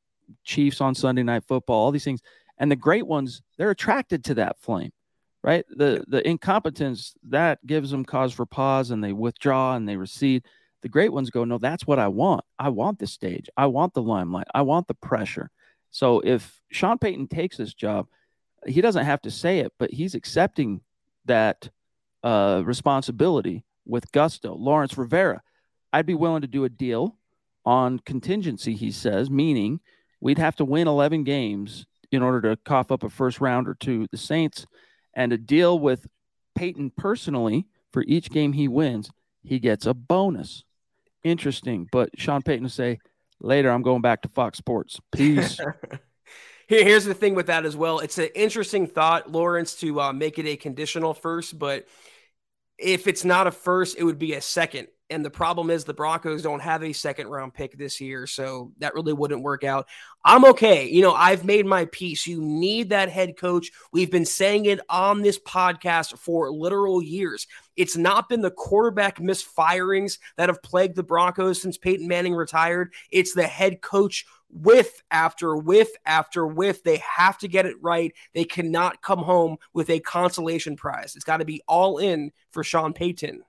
[0.44, 2.22] Chiefs on Sunday Night Football, all these things.
[2.58, 4.92] And the great ones, they're attracted to that flame,
[5.44, 5.66] right?
[5.70, 10.44] The the incompetence that gives them cause for pause and they withdraw and they recede.
[10.82, 12.44] The great ones go, no, that's what I want.
[12.58, 13.50] I want the stage.
[13.58, 14.48] I want the limelight.
[14.54, 15.52] I want the pressure.
[15.92, 18.08] So if Sean Payton takes this job,
[18.66, 20.82] he doesn't have to say it, but he's accepting
[21.26, 21.70] that
[22.24, 24.54] uh, responsibility with gusto.
[24.54, 25.42] Lawrence Rivera,
[25.92, 27.18] I'd be willing to do a deal
[27.66, 29.80] on contingency, he says, meaning
[30.22, 34.08] we'd have to win 11 games in order to cough up a first rounder to
[34.12, 34.66] the Saints
[35.14, 36.08] and a deal with
[36.56, 39.12] Payton personally for each game he wins,
[39.44, 40.64] he gets a bonus.
[41.24, 41.88] Interesting.
[41.92, 43.00] But Sean Payton will say,
[43.40, 45.00] later, I'm going back to Fox Sports.
[45.12, 45.60] Peace.
[46.68, 47.98] Here, here's the thing with that as well.
[47.98, 51.88] It's an interesting thought, Lawrence, to uh, make it a conditional first, but
[52.78, 54.88] if it's not a first, it would be a second.
[55.12, 58.28] And the problem is the Broncos don't have a second round pick this year.
[58.28, 59.88] So that really wouldn't work out.
[60.24, 60.88] I'm okay.
[60.88, 62.28] You know, I've made my peace.
[62.28, 63.72] You need that head coach.
[63.92, 67.48] We've been saying it on this podcast for literal years.
[67.76, 72.94] It's not been the quarterback misfirings that have plagued the Broncos since Peyton Manning retired.
[73.10, 76.84] It's the head coach with after with after with.
[76.84, 78.14] They have to get it right.
[78.34, 81.16] They cannot come home with a consolation prize.
[81.16, 83.42] It's got to be all in for Sean Payton.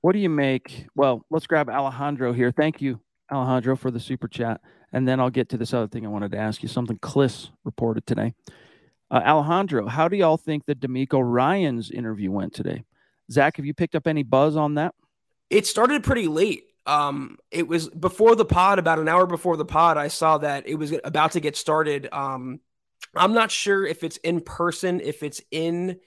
[0.00, 0.86] What do you make?
[0.94, 2.52] Well, let's grab Alejandro here.
[2.52, 3.00] Thank you,
[3.32, 4.60] Alejandro, for the super chat.
[4.92, 7.50] And then I'll get to this other thing I wanted to ask you something Klis
[7.64, 8.34] reported today.
[9.10, 12.84] Uh, Alejandro, how do y'all think the DeMeco Ryans interview went today?
[13.30, 14.94] Zach, have you picked up any buzz on that?
[15.50, 16.64] It started pretty late.
[16.86, 20.68] Um, it was before the pod, about an hour before the pod, I saw that
[20.68, 22.08] it was about to get started.
[22.12, 22.60] Um,
[23.14, 25.98] I'm not sure if it's in person, if it's in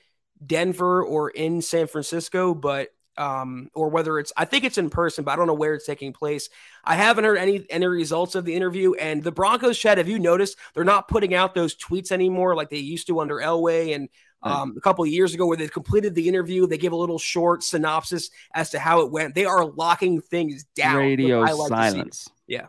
[0.45, 5.23] Denver or in San Francisco, but um, or whether it's I think it's in person,
[5.23, 6.49] but I don't know where it's taking place.
[6.83, 8.93] I haven't heard any any results of the interview.
[8.93, 12.69] And the Broncos, Chad, have you noticed they're not putting out those tweets anymore like
[12.69, 14.09] they used to under Elway and
[14.41, 16.65] um, a couple of years ago where they completed the interview.
[16.65, 19.35] They give a little short synopsis as to how it went.
[19.35, 20.95] They are locking things down.
[20.95, 22.29] Radio like silence.
[22.47, 22.67] Yeah.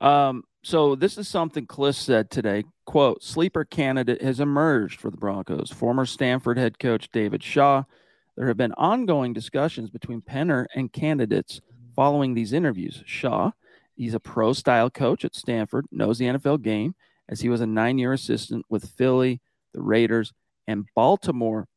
[0.00, 2.64] Um, so this is something Klis said today.
[2.86, 5.70] Quote, sleeper candidate has emerged for the Broncos.
[5.70, 7.82] Former Stanford head coach David Shaw.
[8.40, 11.60] There have been ongoing discussions between Penner and candidates
[11.94, 13.02] following these interviews.
[13.04, 13.50] Shaw,
[13.96, 16.94] he's a pro style coach at Stanford, knows the NFL game
[17.28, 19.42] as he was a nine year assistant with Philly,
[19.74, 20.32] the Raiders,
[20.66, 21.68] and Baltimore.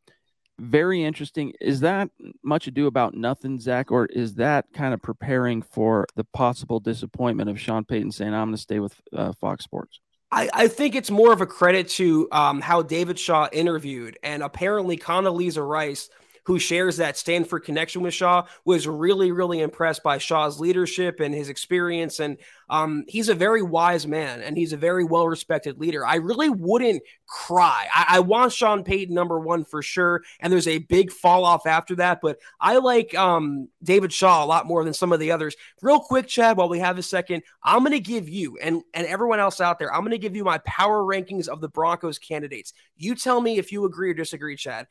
[0.58, 1.52] Very interesting.
[1.60, 2.10] Is that
[2.45, 7.49] much ado about nothing, Zach, or is that kind of preparing for the possible disappointment
[7.49, 9.99] of Sean Payton saying, I'm going to stay with uh, Fox Sports?
[10.32, 14.18] I, I, think it's more of a credit to um, how David Shaw interviewed.
[14.24, 16.09] And apparently, Condoleezza Rice
[16.43, 21.33] who shares that Stanford connection with Shaw, was really, really impressed by Shaw's leadership and
[21.33, 22.19] his experience.
[22.19, 22.37] And
[22.69, 26.05] um, he's a very wise man and he's a very well respected leader.
[26.05, 27.87] I really wouldn't cry.
[27.93, 30.23] I, I, want Sean Payton number one for sure.
[30.39, 32.19] And there's a big fall off after that.
[32.21, 35.55] But I like um, David Shaw a lot more than some of the others.
[35.81, 39.07] Real quick, Chad, while we have a second, I'm going to give you and, and
[39.07, 42.19] everyone else out there, I'm going to give you my power rankings of the Broncos
[42.19, 42.73] candidates.
[42.97, 44.87] You tell me if you agree or disagree, Chad.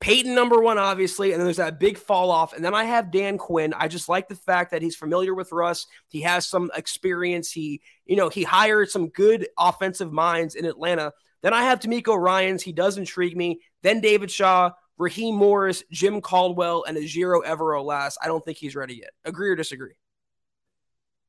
[0.00, 2.52] Payton number one, obviously, and then there's that big fall off.
[2.52, 3.72] And then I have Dan Quinn.
[3.74, 5.86] I just like the fact that he's familiar with Russ.
[6.08, 7.50] He has some experience.
[7.50, 11.12] He, you know, he hired some good offensive minds in Atlanta.
[11.42, 12.62] Then I have DeMeco Ryans.
[12.62, 13.60] He does intrigue me.
[13.82, 18.18] Then David Shaw, Raheem Morris, Jim Caldwell, and Ejiro Evero last.
[18.22, 19.10] I don't think he's ready yet.
[19.24, 19.94] Agree or disagree?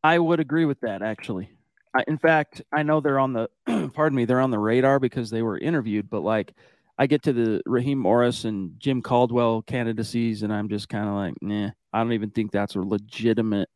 [0.03, 1.49] I would agree with that, actually.
[1.95, 3.49] I, in fact, I know they're on the,
[3.93, 6.53] pardon me, they're on the radar because they were interviewed, but like–
[6.98, 11.14] I get to the Raheem Morris and Jim Caldwell candidacies, and I'm just kind of
[11.14, 13.70] like, nah, I don't even think that's a legitimate.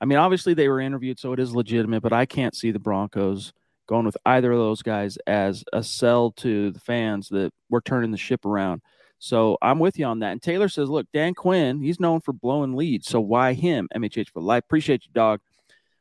[0.00, 2.78] I mean, obviously they were interviewed, so it is legitimate, but I can't see the
[2.78, 3.52] Broncos
[3.88, 8.10] going with either of those guys as a sell to the fans that we're turning
[8.10, 8.82] the ship around.
[9.18, 10.32] So I'm with you on that.
[10.32, 13.08] And Taylor says, look, Dan Quinn, he's known for blowing leads.
[13.08, 13.88] So why him?
[13.96, 14.62] MHH for life.
[14.64, 15.40] Appreciate you, dog.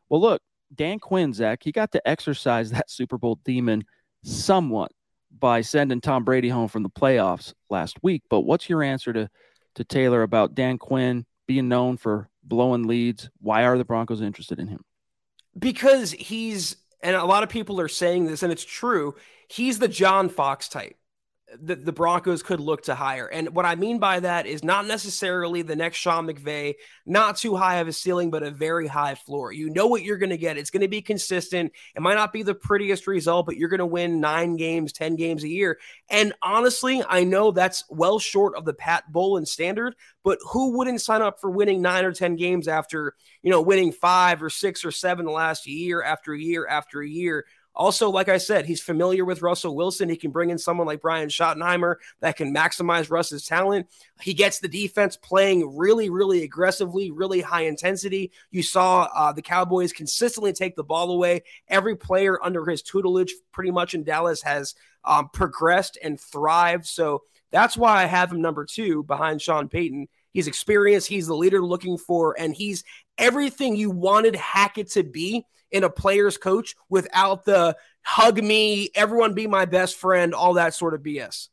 [0.10, 0.42] Well, look,
[0.76, 3.86] Dan Quinn, Zach, he got to exercise that Super Bowl demon
[4.24, 4.92] somewhat
[5.40, 8.24] by sending Tom Brady home from the playoffs last week.
[8.30, 9.30] But what's your answer to
[9.76, 13.30] to Taylor about Dan Quinn being known for blowing leads?
[13.40, 14.84] Why are the Broncos interested in him?
[15.58, 19.16] Because he's and a lot of people are saying this, and it's true.
[19.48, 20.97] He's the John Fox type
[21.56, 23.26] the, the Broncos could look to hire.
[23.26, 26.76] And what I mean by that is not necessarily the next Sean McVay,
[27.06, 29.54] not too high of a ceiling, but a very high floor.
[29.54, 30.58] You know what you're going to get.
[30.58, 31.72] It's going to be consistent.
[31.96, 35.16] It might not be the prettiest result, but you're going to win nine games, 10
[35.16, 35.80] games a year.
[36.10, 39.96] And honestly, I know that's well short of the Pat Bowlen standard,
[40.26, 43.94] but who wouldn't sign up for winning nine or 10 games after, you know, winning
[43.94, 47.46] five or six or seven the last year after a year after a year?
[47.78, 50.10] Also, like I said, he's familiar with Russell Wilson.
[50.10, 53.86] He can bring in someone like Brian Schottenheimer that can maximize Russ's talent.
[54.20, 58.32] He gets the defense playing really, really aggressively, really high intensity.
[58.50, 61.44] You saw uh, the Cowboys consistently take the ball away.
[61.68, 64.74] Every player under his tutelage, pretty much in Dallas, has
[65.04, 66.88] um, progressed and thrived.
[66.88, 67.22] So
[67.52, 70.08] that's why I have him number two behind Sean Payton.
[70.32, 72.84] He's experienced, he's the leader looking for, and he's
[73.20, 79.34] everything you wanted Hackett to be in a player's coach without the hug me, everyone
[79.34, 81.50] be my best friend, all that sort of BS.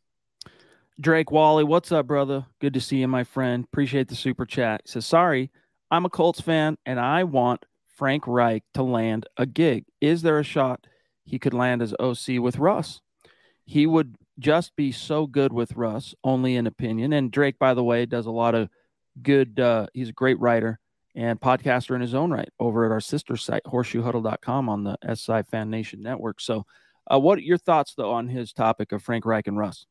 [1.01, 2.47] Drake Wally, what's up, brother?
[2.61, 3.65] Good to see you, my friend.
[3.65, 4.83] Appreciate the super chat.
[4.85, 5.51] He says, Sorry,
[5.91, 7.65] I'm a Colts fan and I want
[7.97, 9.87] Frank Reich to land a gig.
[10.01, 10.87] Is there a shot
[11.25, 13.01] he could land as OC with Russ?
[13.65, 17.13] He would just be so good with Russ, only in opinion.
[17.13, 18.69] And Drake, by the way, does a lot of
[19.21, 20.79] good, uh, he's a great writer
[21.15, 25.43] and podcaster in his own right over at our sister site, horseshoehuddle.com on the SI
[25.43, 26.41] Fan Nation Network.
[26.41, 26.67] So,
[27.11, 29.87] uh, what are your thoughts, though, on his topic of Frank Reich and Russ?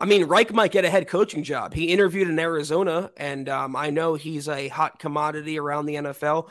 [0.00, 1.74] I mean, Reich might get a head coaching job.
[1.74, 6.50] He interviewed in Arizona, and um, I know he's a hot commodity around the NFL.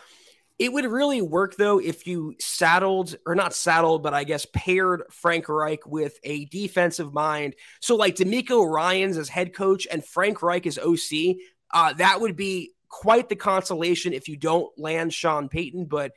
[0.59, 5.03] It would really work, though, if you saddled, or not saddled, but I guess paired
[5.09, 7.55] Frank Reich with a defensive mind.
[7.81, 11.37] So, like DeMeco Ryans as head coach and Frank Reich as OC,
[11.71, 16.11] uh, that would be quite the consolation if you don't land Sean Payton, but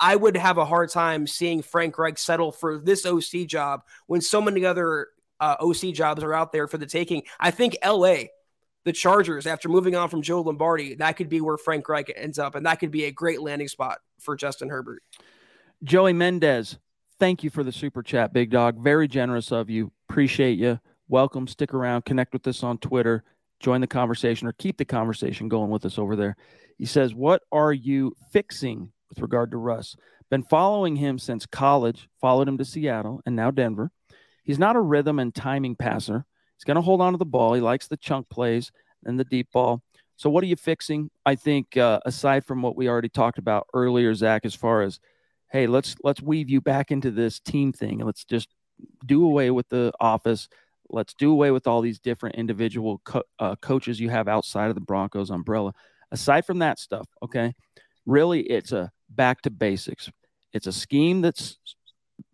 [0.00, 4.20] I would have a hard time seeing Frank Reich settle for this OC job when
[4.20, 5.08] so many other
[5.40, 7.22] uh, OC jobs are out there for the taking.
[7.40, 8.24] I think LA,
[8.84, 12.38] the Chargers, after moving on from Joe Lombardi, that could be where Frank Reich ends
[12.38, 15.02] up, and that could be a great landing spot for Justin Herbert.
[15.82, 16.78] Joey Mendez,
[17.18, 18.82] thank you for the super chat, big dog.
[18.82, 19.90] Very generous of you.
[20.08, 20.80] Appreciate you.
[21.08, 21.46] Welcome.
[21.46, 22.04] Stick around.
[22.04, 23.24] Connect with us on Twitter
[23.60, 26.36] join the conversation or keep the conversation going with us over there.
[26.76, 29.96] He says, What are you fixing with regard to Russ?
[30.30, 33.90] Been following him since college, followed him to Seattle and now Denver.
[34.44, 36.24] He's not a rhythm and timing passer.
[36.56, 37.54] He's going to hold on to the ball.
[37.54, 38.70] He likes the chunk plays
[39.04, 39.82] and the deep ball.
[40.16, 41.10] So, what are you fixing?
[41.24, 44.98] I think, uh, aside from what we already talked about earlier, Zach, as far as,
[45.50, 48.48] hey, let's let's weave you back into this team thing and let's just
[49.06, 50.48] do away with the office
[50.90, 54.74] Let's do away with all these different individual co- uh, coaches you have outside of
[54.74, 55.74] the Broncos umbrella.
[56.10, 57.54] Aside from that stuff, okay,
[58.06, 60.10] really it's a back to basics.
[60.52, 61.58] It's a scheme that's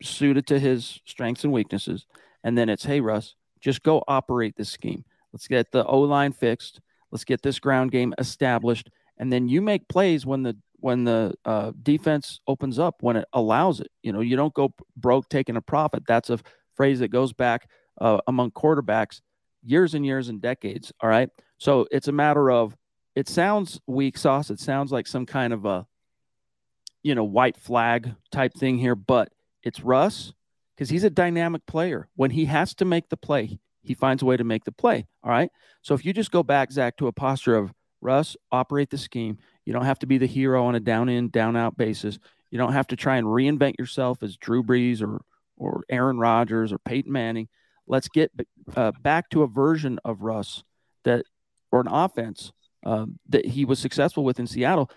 [0.02, 2.06] suited to his strengths and weaknesses.
[2.44, 5.04] And then it's, hey, Russ, just go operate this scheme.
[5.32, 6.80] Let's get the O line fixed.
[7.10, 8.90] Let's get this ground game established.
[9.18, 13.26] And then you make plays when the when the uh, defense opens up when it
[13.32, 13.90] allows it.
[14.02, 16.02] You know, you don't go broke taking a profit.
[16.06, 16.38] That's a
[16.76, 17.68] phrase that goes back
[18.00, 19.20] uh, among quarterbacks
[19.62, 20.92] years and years and decades.
[21.00, 21.28] All right.
[21.58, 22.76] So it's a matter of
[23.14, 24.50] it sounds weak sauce.
[24.50, 25.86] It sounds like some kind of a
[27.02, 29.32] you know white flag type thing here, but
[29.62, 30.32] it's Russ
[30.74, 32.08] because he's a dynamic player.
[32.16, 35.06] When he has to make the play, he finds a way to make the play.
[35.22, 35.50] All right.
[35.82, 39.38] So if you just go back, Zach, to a posture of Russ, operate the scheme.
[39.64, 42.18] You don't have to be the hero on a down in, down out basis.
[42.50, 45.22] You don't have to try and reinvent yourself as Drew Brees or
[45.56, 47.48] or Aaron Rodgers or Peyton Manning.
[47.86, 48.30] Let's get
[48.76, 50.62] uh, back to a version of Russ
[51.04, 51.24] that,
[51.70, 52.52] or an offense
[52.84, 54.90] um, that he was successful with in Seattle.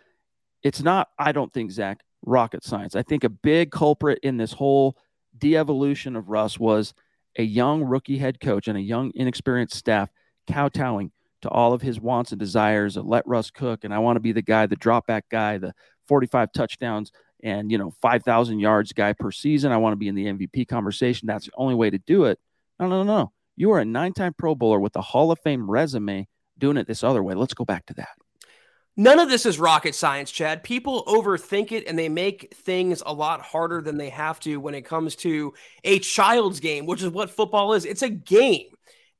[0.63, 2.95] It's not, I don't think, Zach, rocket science.
[2.95, 4.97] I think a big culprit in this whole
[5.37, 6.93] de-evolution of Russ was
[7.37, 10.09] a young rookie head coach and a young inexperienced staff
[10.47, 11.11] kowtowing
[11.41, 12.97] to all of his wants and desires.
[12.97, 15.73] Let Russ cook, and I want to be the guy, the drop back guy, the
[16.07, 17.11] 45 touchdowns
[17.43, 19.71] and you know 5,000 yards guy per season.
[19.71, 21.27] I want to be in the MVP conversation.
[21.27, 22.39] That's the only way to do it.
[22.79, 23.31] No, no, no.
[23.55, 27.03] You are a nine-time Pro Bowler with a Hall of Fame resume, doing it this
[27.03, 27.33] other way.
[27.33, 28.09] Let's go back to that.
[28.99, 30.63] None of this is rocket science, Chad.
[30.63, 34.73] People overthink it and they make things a lot harder than they have to when
[34.73, 35.53] it comes to
[35.83, 37.85] a child's game, which is what football is.
[37.85, 38.69] It's a game.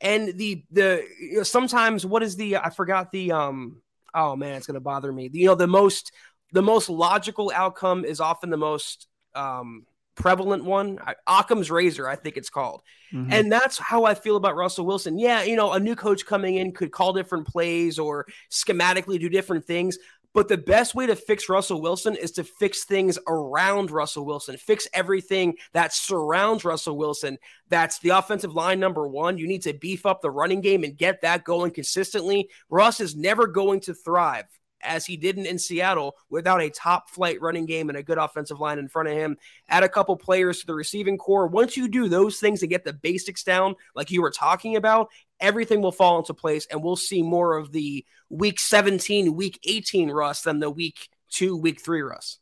[0.02, 3.82] And the the you know, sometimes what is the I forgot the um
[4.16, 5.30] oh man, it's gonna bother me.
[5.32, 6.12] You know, the most
[6.54, 9.86] the most logical outcome is often the most um
[10.18, 11.00] prevalent one.
[11.28, 12.82] Occam's razor, I think it's called.
[13.14, 13.32] Mm-hmm.
[13.32, 15.18] And that's how I feel about Russell Wilson.
[15.18, 19.30] Yeah, you know, a new coach coming in could call different plays or schematically do
[19.30, 19.98] different things.
[20.34, 24.58] But the best way to fix Russell Wilson is to fix things around Russell Wilson,
[24.58, 27.38] fix everything that surrounds Russell Wilson.
[27.70, 29.38] That's the offensive line, number one.
[29.38, 32.50] You need to beef up the running game and get that going consistently.
[32.70, 34.46] Russ is never going to thrive
[34.88, 38.60] as he didn't in Seattle without a top flight running game and a good offensive
[38.60, 39.38] line in front of him.
[39.70, 41.48] Add a couple players to the receiving corps.
[41.48, 45.10] Once you do those things and get the basics down, like you were talking about,
[45.40, 50.10] everything will fall into place and we'll see more of the week 17, week 18
[50.10, 52.40] Russ than the week two, week three Russ.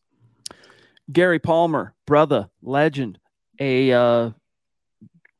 [1.12, 3.20] Gary Palmer, brother, legend,
[3.60, 4.32] a uh,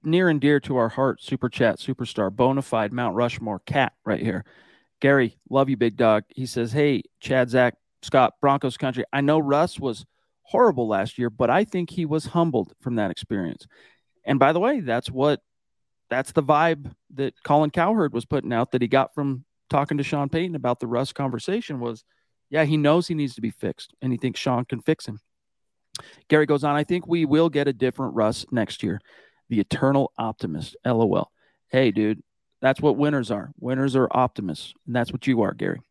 [0.04, 4.22] near and dear to our heart super chat superstar, bona fide Mount Rushmore cat right
[4.22, 4.46] here.
[5.06, 6.24] Gary, love you, big dog.
[6.30, 9.06] He says, Hey, Chad, Zach, Scott, Broncos country.
[9.14, 10.04] I know Russ was
[10.42, 13.68] horrible last year, but I think he was humbled from that experience.
[14.24, 15.42] And by the way, that's what
[16.10, 20.04] that's the vibe that Colin Cowherd was putting out that he got from talking to
[20.04, 22.04] Sean Payton about the Russ conversation was,
[22.50, 25.20] yeah, he knows he needs to be fixed and he thinks Sean can fix him.
[26.30, 29.00] Gary goes on, I think we will get a different Russ next year.
[29.50, 30.76] The eternal optimist.
[30.84, 31.30] LOL.
[31.68, 32.24] Hey, dude,
[32.66, 33.52] that's what winners are.
[33.60, 35.82] Winners are optimists, and that's what you are, Gary.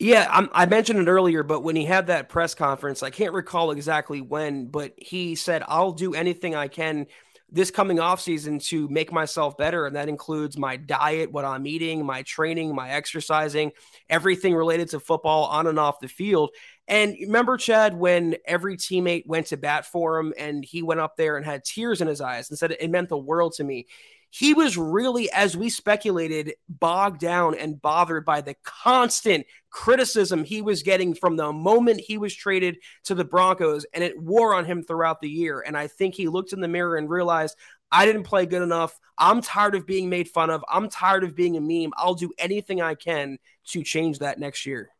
[0.00, 3.34] Yeah, I'm, i mentioned it earlier, but when he had that press conference, I can't
[3.34, 7.06] recall exactly when, but he said, I'll do anything I can
[7.52, 9.86] this coming off season to make myself better.
[9.86, 13.72] And that includes my diet, what I'm eating, my training, my exercising,
[14.08, 16.50] everything related to football on and off the field.
[16.88, 21.16] And remember, Chad, when every teammate went to bat for him and he went up
[21.16, 23.86] there and had tears in his eyes and said it meant the world to me
[24.30, 30.62] he was really, as we speculated, bogged down and bothered by the constant criticism he
[30.62, 34.64] was getting from the moment he was traded to the Broncos, and it wore on
[34.64, 35.64] him throughout the year.
[35.66, 37.56] And I think he looked in the mirror and realized,
[37.90, 38.96] I didn't play good enough.
[39.18, 40.64] I'm tired of being made fun of.
[40.68, 41.92] I'm tired of being a meme.
[41.96, 43.38] I'll do anything I can
[43.70, 44.90] to change that next year.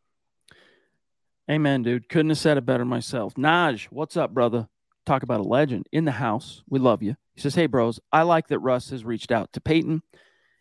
[1.48, 2.08] Amen, dude.
[2.08, 3.34] Couldn't have said it better myself.
[3.34, 4.68] Naj, what's up, brother?
[5.06, 6.62] Talk about a legend in the house.
[6.68, 7.16] We love you.
[7.34, 10.02] He says, Hey, bros, I like that Russ has reached out to Payton.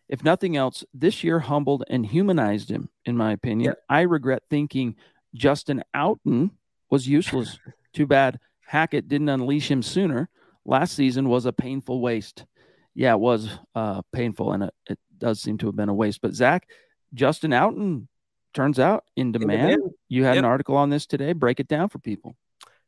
[0.08, 3.74] If nothing else, this year humbled and humanized him, in my opinion.
[3.74, 3.96] Yeah.
[3.96, 4.96] I regret thinking
[5.36, 6.52] Justin Outten
[6.90, 7.60] was useless.
[7.94, 10.30] Too bad Hackett didn't unleash him sooner.
[10.64, 12.46] Last season was a painful waste.
[12.94, 16.22] Yeah, it was uh, painful, and it, it, does seem to have been a waste.
[16.22, 16.66] But Zach,
[17.14, 18.08] Justin Outten
[18.54, 19.52] turns out in demand.
[19.52, 19.94] In demand.
[20.08, 20.44] You had yep.
[20.44, 21.34] an article on this today.
[21.34, 22.38] Break it down for people.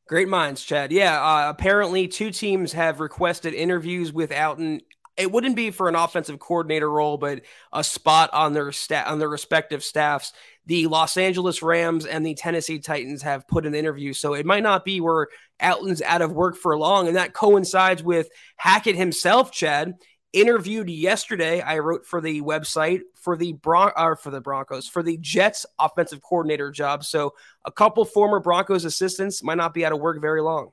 [0.07, 0.91] Great minds, Chad.
[0.91, 4.81] Yeah, uh, apparently two teams have requested interviews with Outten.
[5.17, 7.41] It wouldn't be for an offensive coordinator role, but
[7.71, 10.33] a spot on their stat on their respective staffs.
[10.65, 14.63] The Los Angeles Rams and the Tennessee Titans have put an interview, so it might
[14.63, 15.27] not be where
[15.61, 19.93] Outten's out of work for long, and that coincides with Hackett himself, Chad
[20.33, 21.61] interviewed yesterday.
[21.61, 25.65] I wrote for the website for the Bron- or for the Broncos for the Jets
[25.79, 27.03] offensive coordinator job.
[27.03, 27.33] So
[27.65, 30.71] a couple former Broncos assistants might not be out of work very long.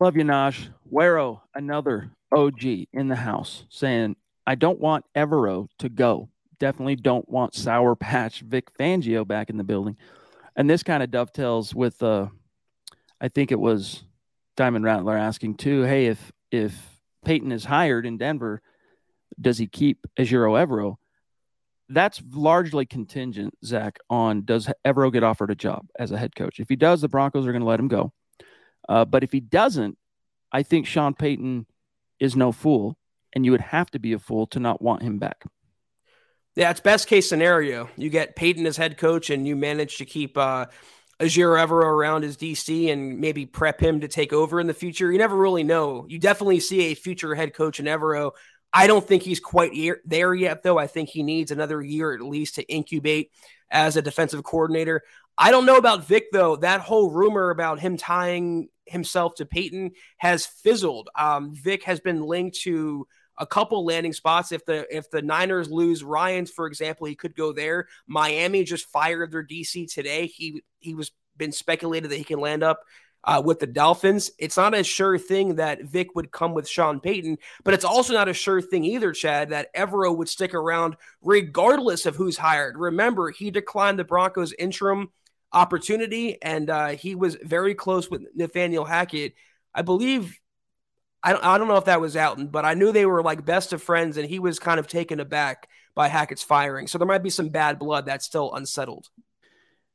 [0.00, 0.70] Love you, Nash.
[0.92, 4.14] Wero, another OG in the house, saying,
[4.46, 6.28] I don't want Evero to go.
[6.60, 9.96] Definitely don't want Sour Patch Vic Fangio back in the building.
[10.54, 12.28] And this kind of dovetails with, uh,
[13.20, 14.04] I think it was
[14.56, 18.62] Diamond Rattler asking too, hey, if if Payton is hired in Denver,
[19.40, 20.96] does he keep Ejiro Evero?
[21.88, 26.60] That's largely contingent, Zach, on does Evero get offered a job as a head coach?
[26.60, 28.12] If he does, the Broncos are going to let him go.
[28.88, 29.96] Uh, but if he doesn't,
[30.52, 31.66] I think Sean Payton
[32.20, 32.98] is no fool,
[33.34, 35.44] and you would have to be a fool to not want him back.
[36.56, 37.88] Yeah, it's best case scenario.
[37.96, 40.66] You get Payton as head coach, and you manage to keep uh,
[41.20, 45.10] Ejiro Evero around as DC and maybe prep him to take over in the future.
[45.10, 46.06] You never really know.
[46.08, 48.32] You definitely see a future head coach in Evero.
[48.72, 49.72] I don't think he's quite
[50.04, 50.78] there yet, though.
[50.78, 53.32] I think he needs another year at least to incubate
[53.70, 55.02] as a defensive coordinator.
[55.36, 56.56] I don't know about Vic, though.
[56.56, 61.08] That whole rumor about him tying himself to Payton has fizzled.
[61.16, 63.06] Um, Vic has been linked to
[63.38, 64.52] a couple landing spots.
[64.52, 67.88] If the if the Niners lose Ryans, for example, he could go there.
[68.06, 70.26] Miami just fired their DC today.
[70.26, 72.80] He he was been speculated that he can land up
[73.24, 74.30] uh, with the Dolphins.
[74.38, 78.12] It's not a sure thing that Vic would come with Sean Payton, but it's also
[78.12, 82.76] not a sure thing either, Chad, that Evero would stick around regardless of who's hired.
[82.76, 85.10] Remember, he declined the Broncos interim
[85.52, 89.34] opportunity, and uh, he was very close with Nathaniel Hackett.
[89.74, 90.38] I believe
[91.22, 93.44] I don't, I don't know if that was Alton, but I knew they were like
[93.44, 96.86] best of friends, and he was kind of taken aback by Hackett's firing.
[96.86, 99.08] So there might be some bad blood that's still unsettled.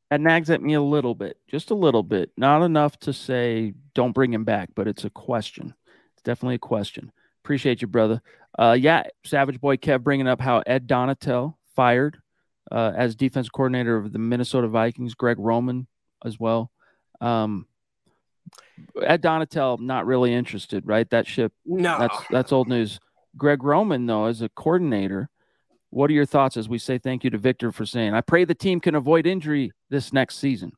[0.09, 2.31] That nags at me a little bit, just a little bit.
[2.37, 5.73] Not enough to say don't bring him back, but it's a question.
[6.13, 7.11] It's definitely a question.
[7.43, 8.21] Appreciate you, brother.
[8.57, 12.17] Uh, yeah, Savage Boy kept bringing up how Ed Donatell fired
[12.71, 15.87] uh, as defense coordinator of the Minnesota Vikings, Greg Roman
[16.23, 16.71] as well.
[17.21, 17.65] Um,
[19.01, 21.09] Ed Donatell, not really interested, right?
[21.09, 22.99] That ship, no, that's that's old news.
[23.37, 25.29] Greg Roman, though, as a coordinator,
[25.89, 28.45] what are your thoughts as we say thank you to Victor for saying, I pray
[28.45, 30.73] the team can avoid injury this next season?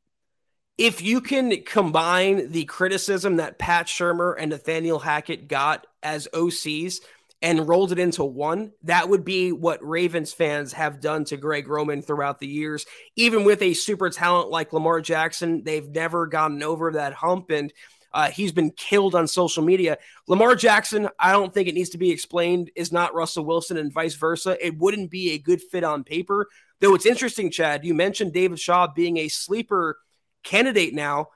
[0.78, 6.99] If you can combine the criticism that Pat Shurmur and Nathaniel Hackett got as OCs
[7.41, 11.67] and rolled it into one, that would be what Ravens fans have done to Greg
[11.67, 12.86] Roman throughout the years.
[13.15, 17.51] Even with a super talent like Lamar Jackson, they've never gotten over that hump.
[17.51, 17.71] And
[18.13, 19.97] uh, he's been killed on social media.
[20.27, 23.91] Lamar Jackson, I don't think it needs to be explained, is not Russell Wilson and
[23.91, 24.57] vice versa.
[24.65, 26.47] It wouldn't be a good fit on paper.
[26.79, 29.97] Though it's interesting, Chad, you mentioned David Shaw being a sleeper
[30.43, 31.27] candidate now.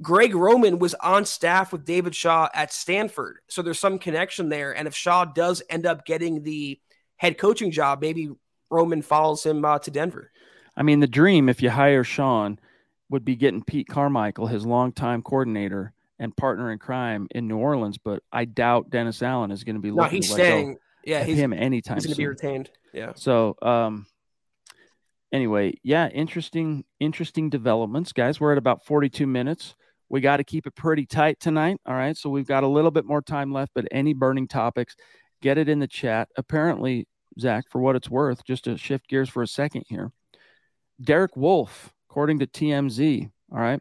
[0.00, 3.38] Greg Roman was on staff with David Shaw at Stanford.
[3.48, 4.76] So there's some connection there.
[4.76, 6.80] And if Shaw does end up getting the
[7.16, 8.30] head coaching job, maybe
[8.70, 10.30] Roman follows him uh, to Denver.
[10.76, 12.60] I mean, the dream, if you hire Sean,
[13.10, 17.98] would be getting Pete Carmichael, his longtime coordinator and partner in crime in New Orleans.
[17.98, 20.76] But I doubt Dennis Allen is going to be looking no, he's staying.
[21.04, 21.96] Yeah, he's, him anytime.
[21.96, 22.70] He's going to be retained.
[22.92, 23.12] Yeah.
[23.16, 24.06] So, um,
[25.32, 28.40] anyway, yeah, interesting, interesting developments, guys.
[28.40, 29.74] We're at about 42 minutes.
[30.10, 31.78] We got to keep it pretty tight tonight.
[31.86, 32.16] All right.
[32.16, 34.96] So we've got a little bit more time left, but any burning topics,
[35.42, 36.28] get it in the chat.
[36.36, 37.06] Apparently,
[37.38, 40.10] Zach, for what it's worth, just to shift gears for a second here,
[41.00, 43.80] Derek Wolfe, according to TMZ, all right,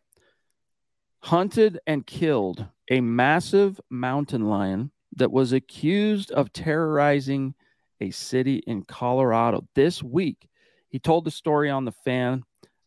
[1.23, 7.55] hunted and killed a massive mountain lion that was accused of terrorizing
[7.99, 10.47] a city in Colorado this week.
[10.89, 12.43] He told the story on the fan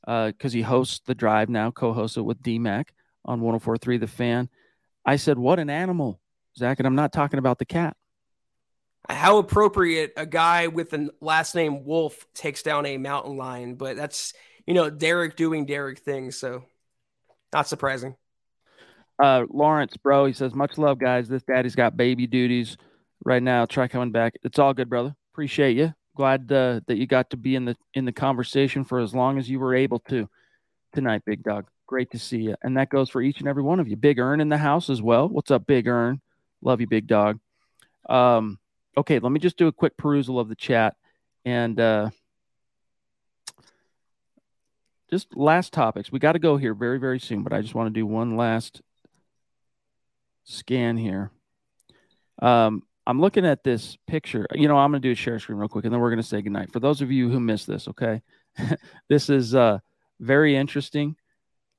[0.07, 2.87] because uh, he hosts the drive now, co hosts it with DMAC
[3.31, 4.49] on 1043 The Fan.
[5.07, 6.21] I said, What an animal,
[6.57, 6.79] Zach.
[6.79, 7.97] And I'm not talking about the cat.
[9.09, 13.97] How appropriate a guy with the last name Wolfe takes down a mountain lion, but
[13.97, 14.35] that's,
[14.67, 16.37] you know, Derek doing Derek things.
[16.37, 16.65] So
[17.53, 18.17] not surprising.
[19.23, 21.29] Uh, Lawrence, bro, he says, Much love, guys.
[21.29, 22.77] This daddy's got baby duties
[23.25, 23.65] right now.
[23.65, 24.35] Try coming back.
[24.43, 25.15] It's all good, brother.
[25.33, 25.95] Appreciate you.
[26.17, 29.39] Glad uh, that you got to be in the in the conversation for as long
[29.39, 30.29] as you were able to
[30.93, 31.67] tonight, big dog.
[31.91, 32.55] Great to see you.
[32.63, 33.97] And that goes for each and every one of you.
[33.97, 35.29] Big Earn in the house as well.
[35.29, 36.21] What's up, Big Earn?
[36.63, 37.41] Love you, big dog.
[38.09, 38.61] Um,
[38.97, 40.95] okay, let me just do a quick perusal of the chat
[41.45, 42.11] and uh,
[45.11, 46.13] just last topics.
[46.13, 48.37] We got to go here very, very soon, but I just want to do one
[48.37, 48.83] last
[50.45, 51.33] scan here.
[52.41, 54.47] Um, I'm looking at this picture.
[54.55, 56.23] You know, I'm going to do a share screen real quick, and then we're going
[56.23, 56.73] to say goodnight.
[56.73, 58.23] For those of you who missed this, okay,
[59.09, 59.81] this is uh,
[60.21, 61.17] very interesting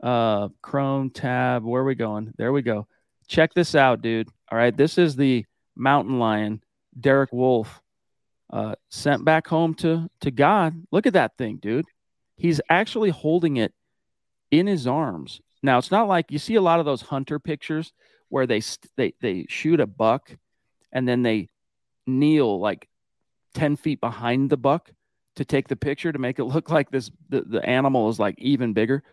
[0.01, 1.63] uh, Chrome tab.
[1.63, 2.33] Where are we going?
[2.37, 2.87] There we go.
[3.27, 4.29] Check this out, dude.
[4.51, 4.75] All right.
[4.75, 5.45] This is the
[5.75, 6.61] mountain lion,
[6.99, 7.81] Derek Wolfe,
[8.51, 10.75] uh, sent back home to, to God.
[10.91, 11.85] Look at that thing, dude.
[12.35, 13.73] He's actually holding it
[14.49, 15.39] in his arms.
[15.63, 17.93] Now, it's not like you see a lot of those hunter pictures
[18.29, 18.61] where they,
[18.97, 20.35] they, they shoot a buck
[20.91, 21.49] and then they
[22.07, 22.87] kneel like
[23.53, 24.89] 10 feet behind the buck
[25.35, 28.35] to take the picture to make it look like this the, the animal is like
[28.37, 29.03] even bigger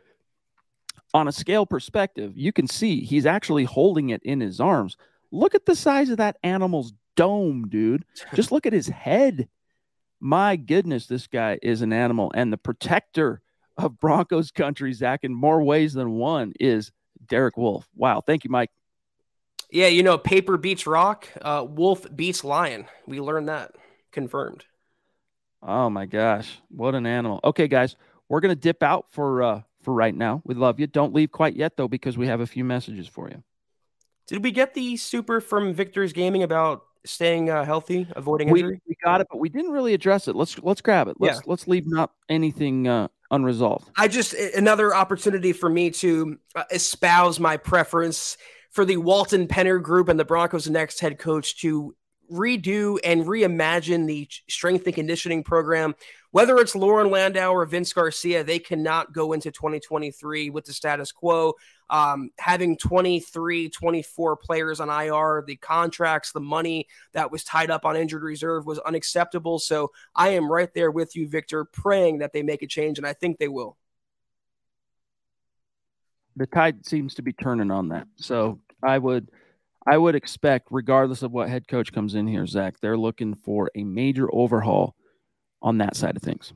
[1.15, 4.97] on a scale perspective, you can see he's actually holding it in his arms.
[5.31, 8.05] Look at the size of that animal's dome, dude.
[8.35, 9.49] Just look at his head.
[10.21, 12.33] My goodness, this guy is an animal.
[12.35, 13.41] And the protector
[13.77, 16.91] of Broncos country, Zach, in more ways than one, is
[17.29, 17.89] Derek Wolfe.
[17.95, 18.21] Wow.
[18.21, 18.71] Thank you, Mike.
[19.71, 22.87] Yeah, you know, paper beats rock, uh, wolf beats lion.
[23.07, 23.73] We learned that.
[24.13, 24.65] Confirmed.
[25.63, 27.41] Oh my gosh, what an animal.
[27.45, 27.97] Okay, guys,
[28.29, 30.43] we're gonna dip out for uh for right now.
[30.45, 30.87] We love you.
[30.87, 33.43] Don't leave quite yet though, because we have a few messages for you.
[34.27, 38.83] Did we get the super from Victor's gaming about staying uh, healthy, avoiding injury?
[38.87, 40.37] We, we got it, but we didn't really address it.
[40.37, 41.17] Let's let's grab it.
[41.19, 41.43] Let's yeah.
[41.47, 43.89] let's leave not anything uh, unresolved.
[43.97, 48.37] I just another opportunity for me to uh, espouse my preference
[48.71, 51.97] for the Walton Penner Group and the Broncos' next head coach to
[52.31, 55.95] redo and reimagine the strength and conditioning program.
[56.31, 61.11] Whether it's Loren Landow or Vince Garcia, they cannot go into 2023 with the status
[61.11, 61.55] quo.
[61.91, 67.87] Um, having 23, 24 players on IR, the contracts, the money that was tied up
[67.87, 69.59] on injured reserve was unacceptable.
[69.59, 73.07] So I am right there with you, Victor, praying that they make a change, and
[73.07, 73.79] I think they will.
[76.37, 78.07] The tide seems to be turning on that.
[78.17, 79.31] So I would
[79.89, 83.71] I would expect, regardless of what head coach comes in here, Zach, they're looking for
[83.75, 84.95] a major overhaul
[85.63, 86.53] on that side of things.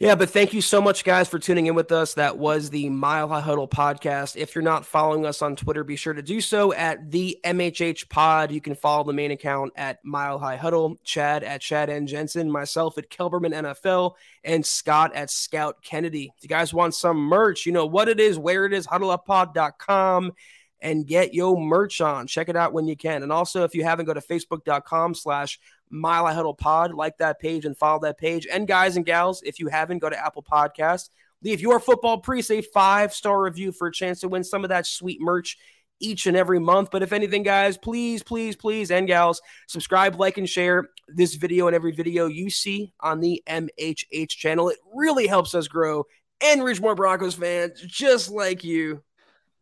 [0.00, 2.14] Yeah, but thank you so much, guys, for tuning in with us.
[2.14, 4.36] That was the Mile High Huddle podcast.
[4.36, 8.08] If you're not following us on Twitter, be sure to do so at the MHH
[8.08, 8.50] Pod.
[8.50, 12.08] You can follow the main account at Mile High Huddle, Chad at Chad N.
[12.08, 16.32] Jensen, myself at Kelberman NFL, and Scott at Scout Kennedy.
[16.36, 20.32] If you guys want some merch, you know what it is, where it is, huddleuppod.com
[20.80, 22.26] and get your merch on.
[22.26, 23.22] Check it out when you can.
[23.22, 25.58] And also, if you haven't, go to facebook.com slash
[25.90, 28.46] Mile Huddle Pod, like that page and follow that page.
[28.50, 31.10] And guys and gals, if you haven't, go to Apple Podcast.
[31.42, 34.70] Leave your football priest a five star review for a chance to win some of
[34.70, 35.56] that sweet merch
[36.00, 36.90] each and every month.
[36.90, 41.66] But if anything, guys, please, please, please, and gals, subscribe, like, and share this video
[41.66, 44.68] and every video you see on the MHH channel.
[44.68, 46.04] It really helps us grow
[46.42, 49.02] and reach more Broncos fans just like you.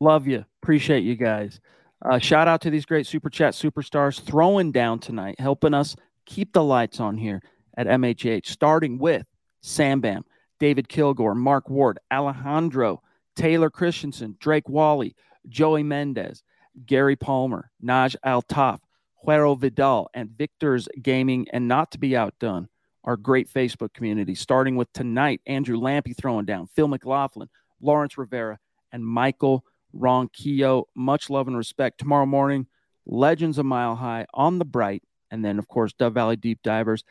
[0.01, 0.45] Love you.
[0.63, 1.61] Appreciate you guys.
[2.05, 6.53] Uh, shout out to these great super chat superstars throwing down tonight, helping us keep
[6.53, 7.43] the lights on here
[7.77, 9.27] at MHH, starting with
[9.63, 10.25] Sam Bam,
[10.61, 13.03] David Kilgore, Mark Ward, Alejandro,
[13.37, 15.17] Taylor Christensen, Drake Wally,
[15.49, 16.43] Joey Mendez,
[16.87, 18.81] Gary Palmer, Naj Altaf,
[19.27, 22.69] Juero Vidal, and Victor's Gaming, and not to be outdone,
[23.05, 27.49] our great Facebook community, starting with tonight, Andrew Lampy throwing down, Phil McLaughlin,
[27.81, 28.59] Lawrence Rivera,
[28.93, 29.65] and Michael
[29.95, 30.85] Ronquillo.
[30.95, 31.99] Much love and respect.
[31.99, 32.67] Tomorrow morning,
[33.07, 37.05] Legends a Mile High on the Bright, and then, of course, Dove Valley Deep Divers.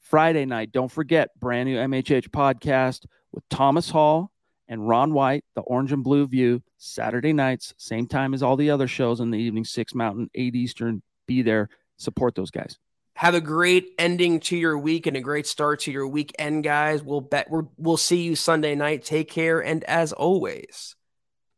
[0.00, 4.30] Friday night, don't forget, brand new MHH podcast with Thomas Hall
[4.68, 8.70] and Ron White, the Orange and Blue View, Saturday nights, same time as all the
[8.70, 11.02] other shows in the evening, 6 Mountain, 8 Eastern.
[11.26, 12.78] Be there, support those guys.
[13.14, 17.02] Have a great ending to your week and a great start to your weekend, guys.
[17.02, 19.04] We'll bet we will see you Sunday night.
[19.04, 20.94] Take care, and as always,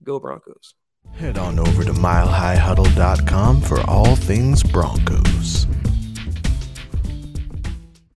[0.02, 0.74] Go Broncos.
[1.12, 5.66] Head on over to milehighhuddle.com for all things Broncos.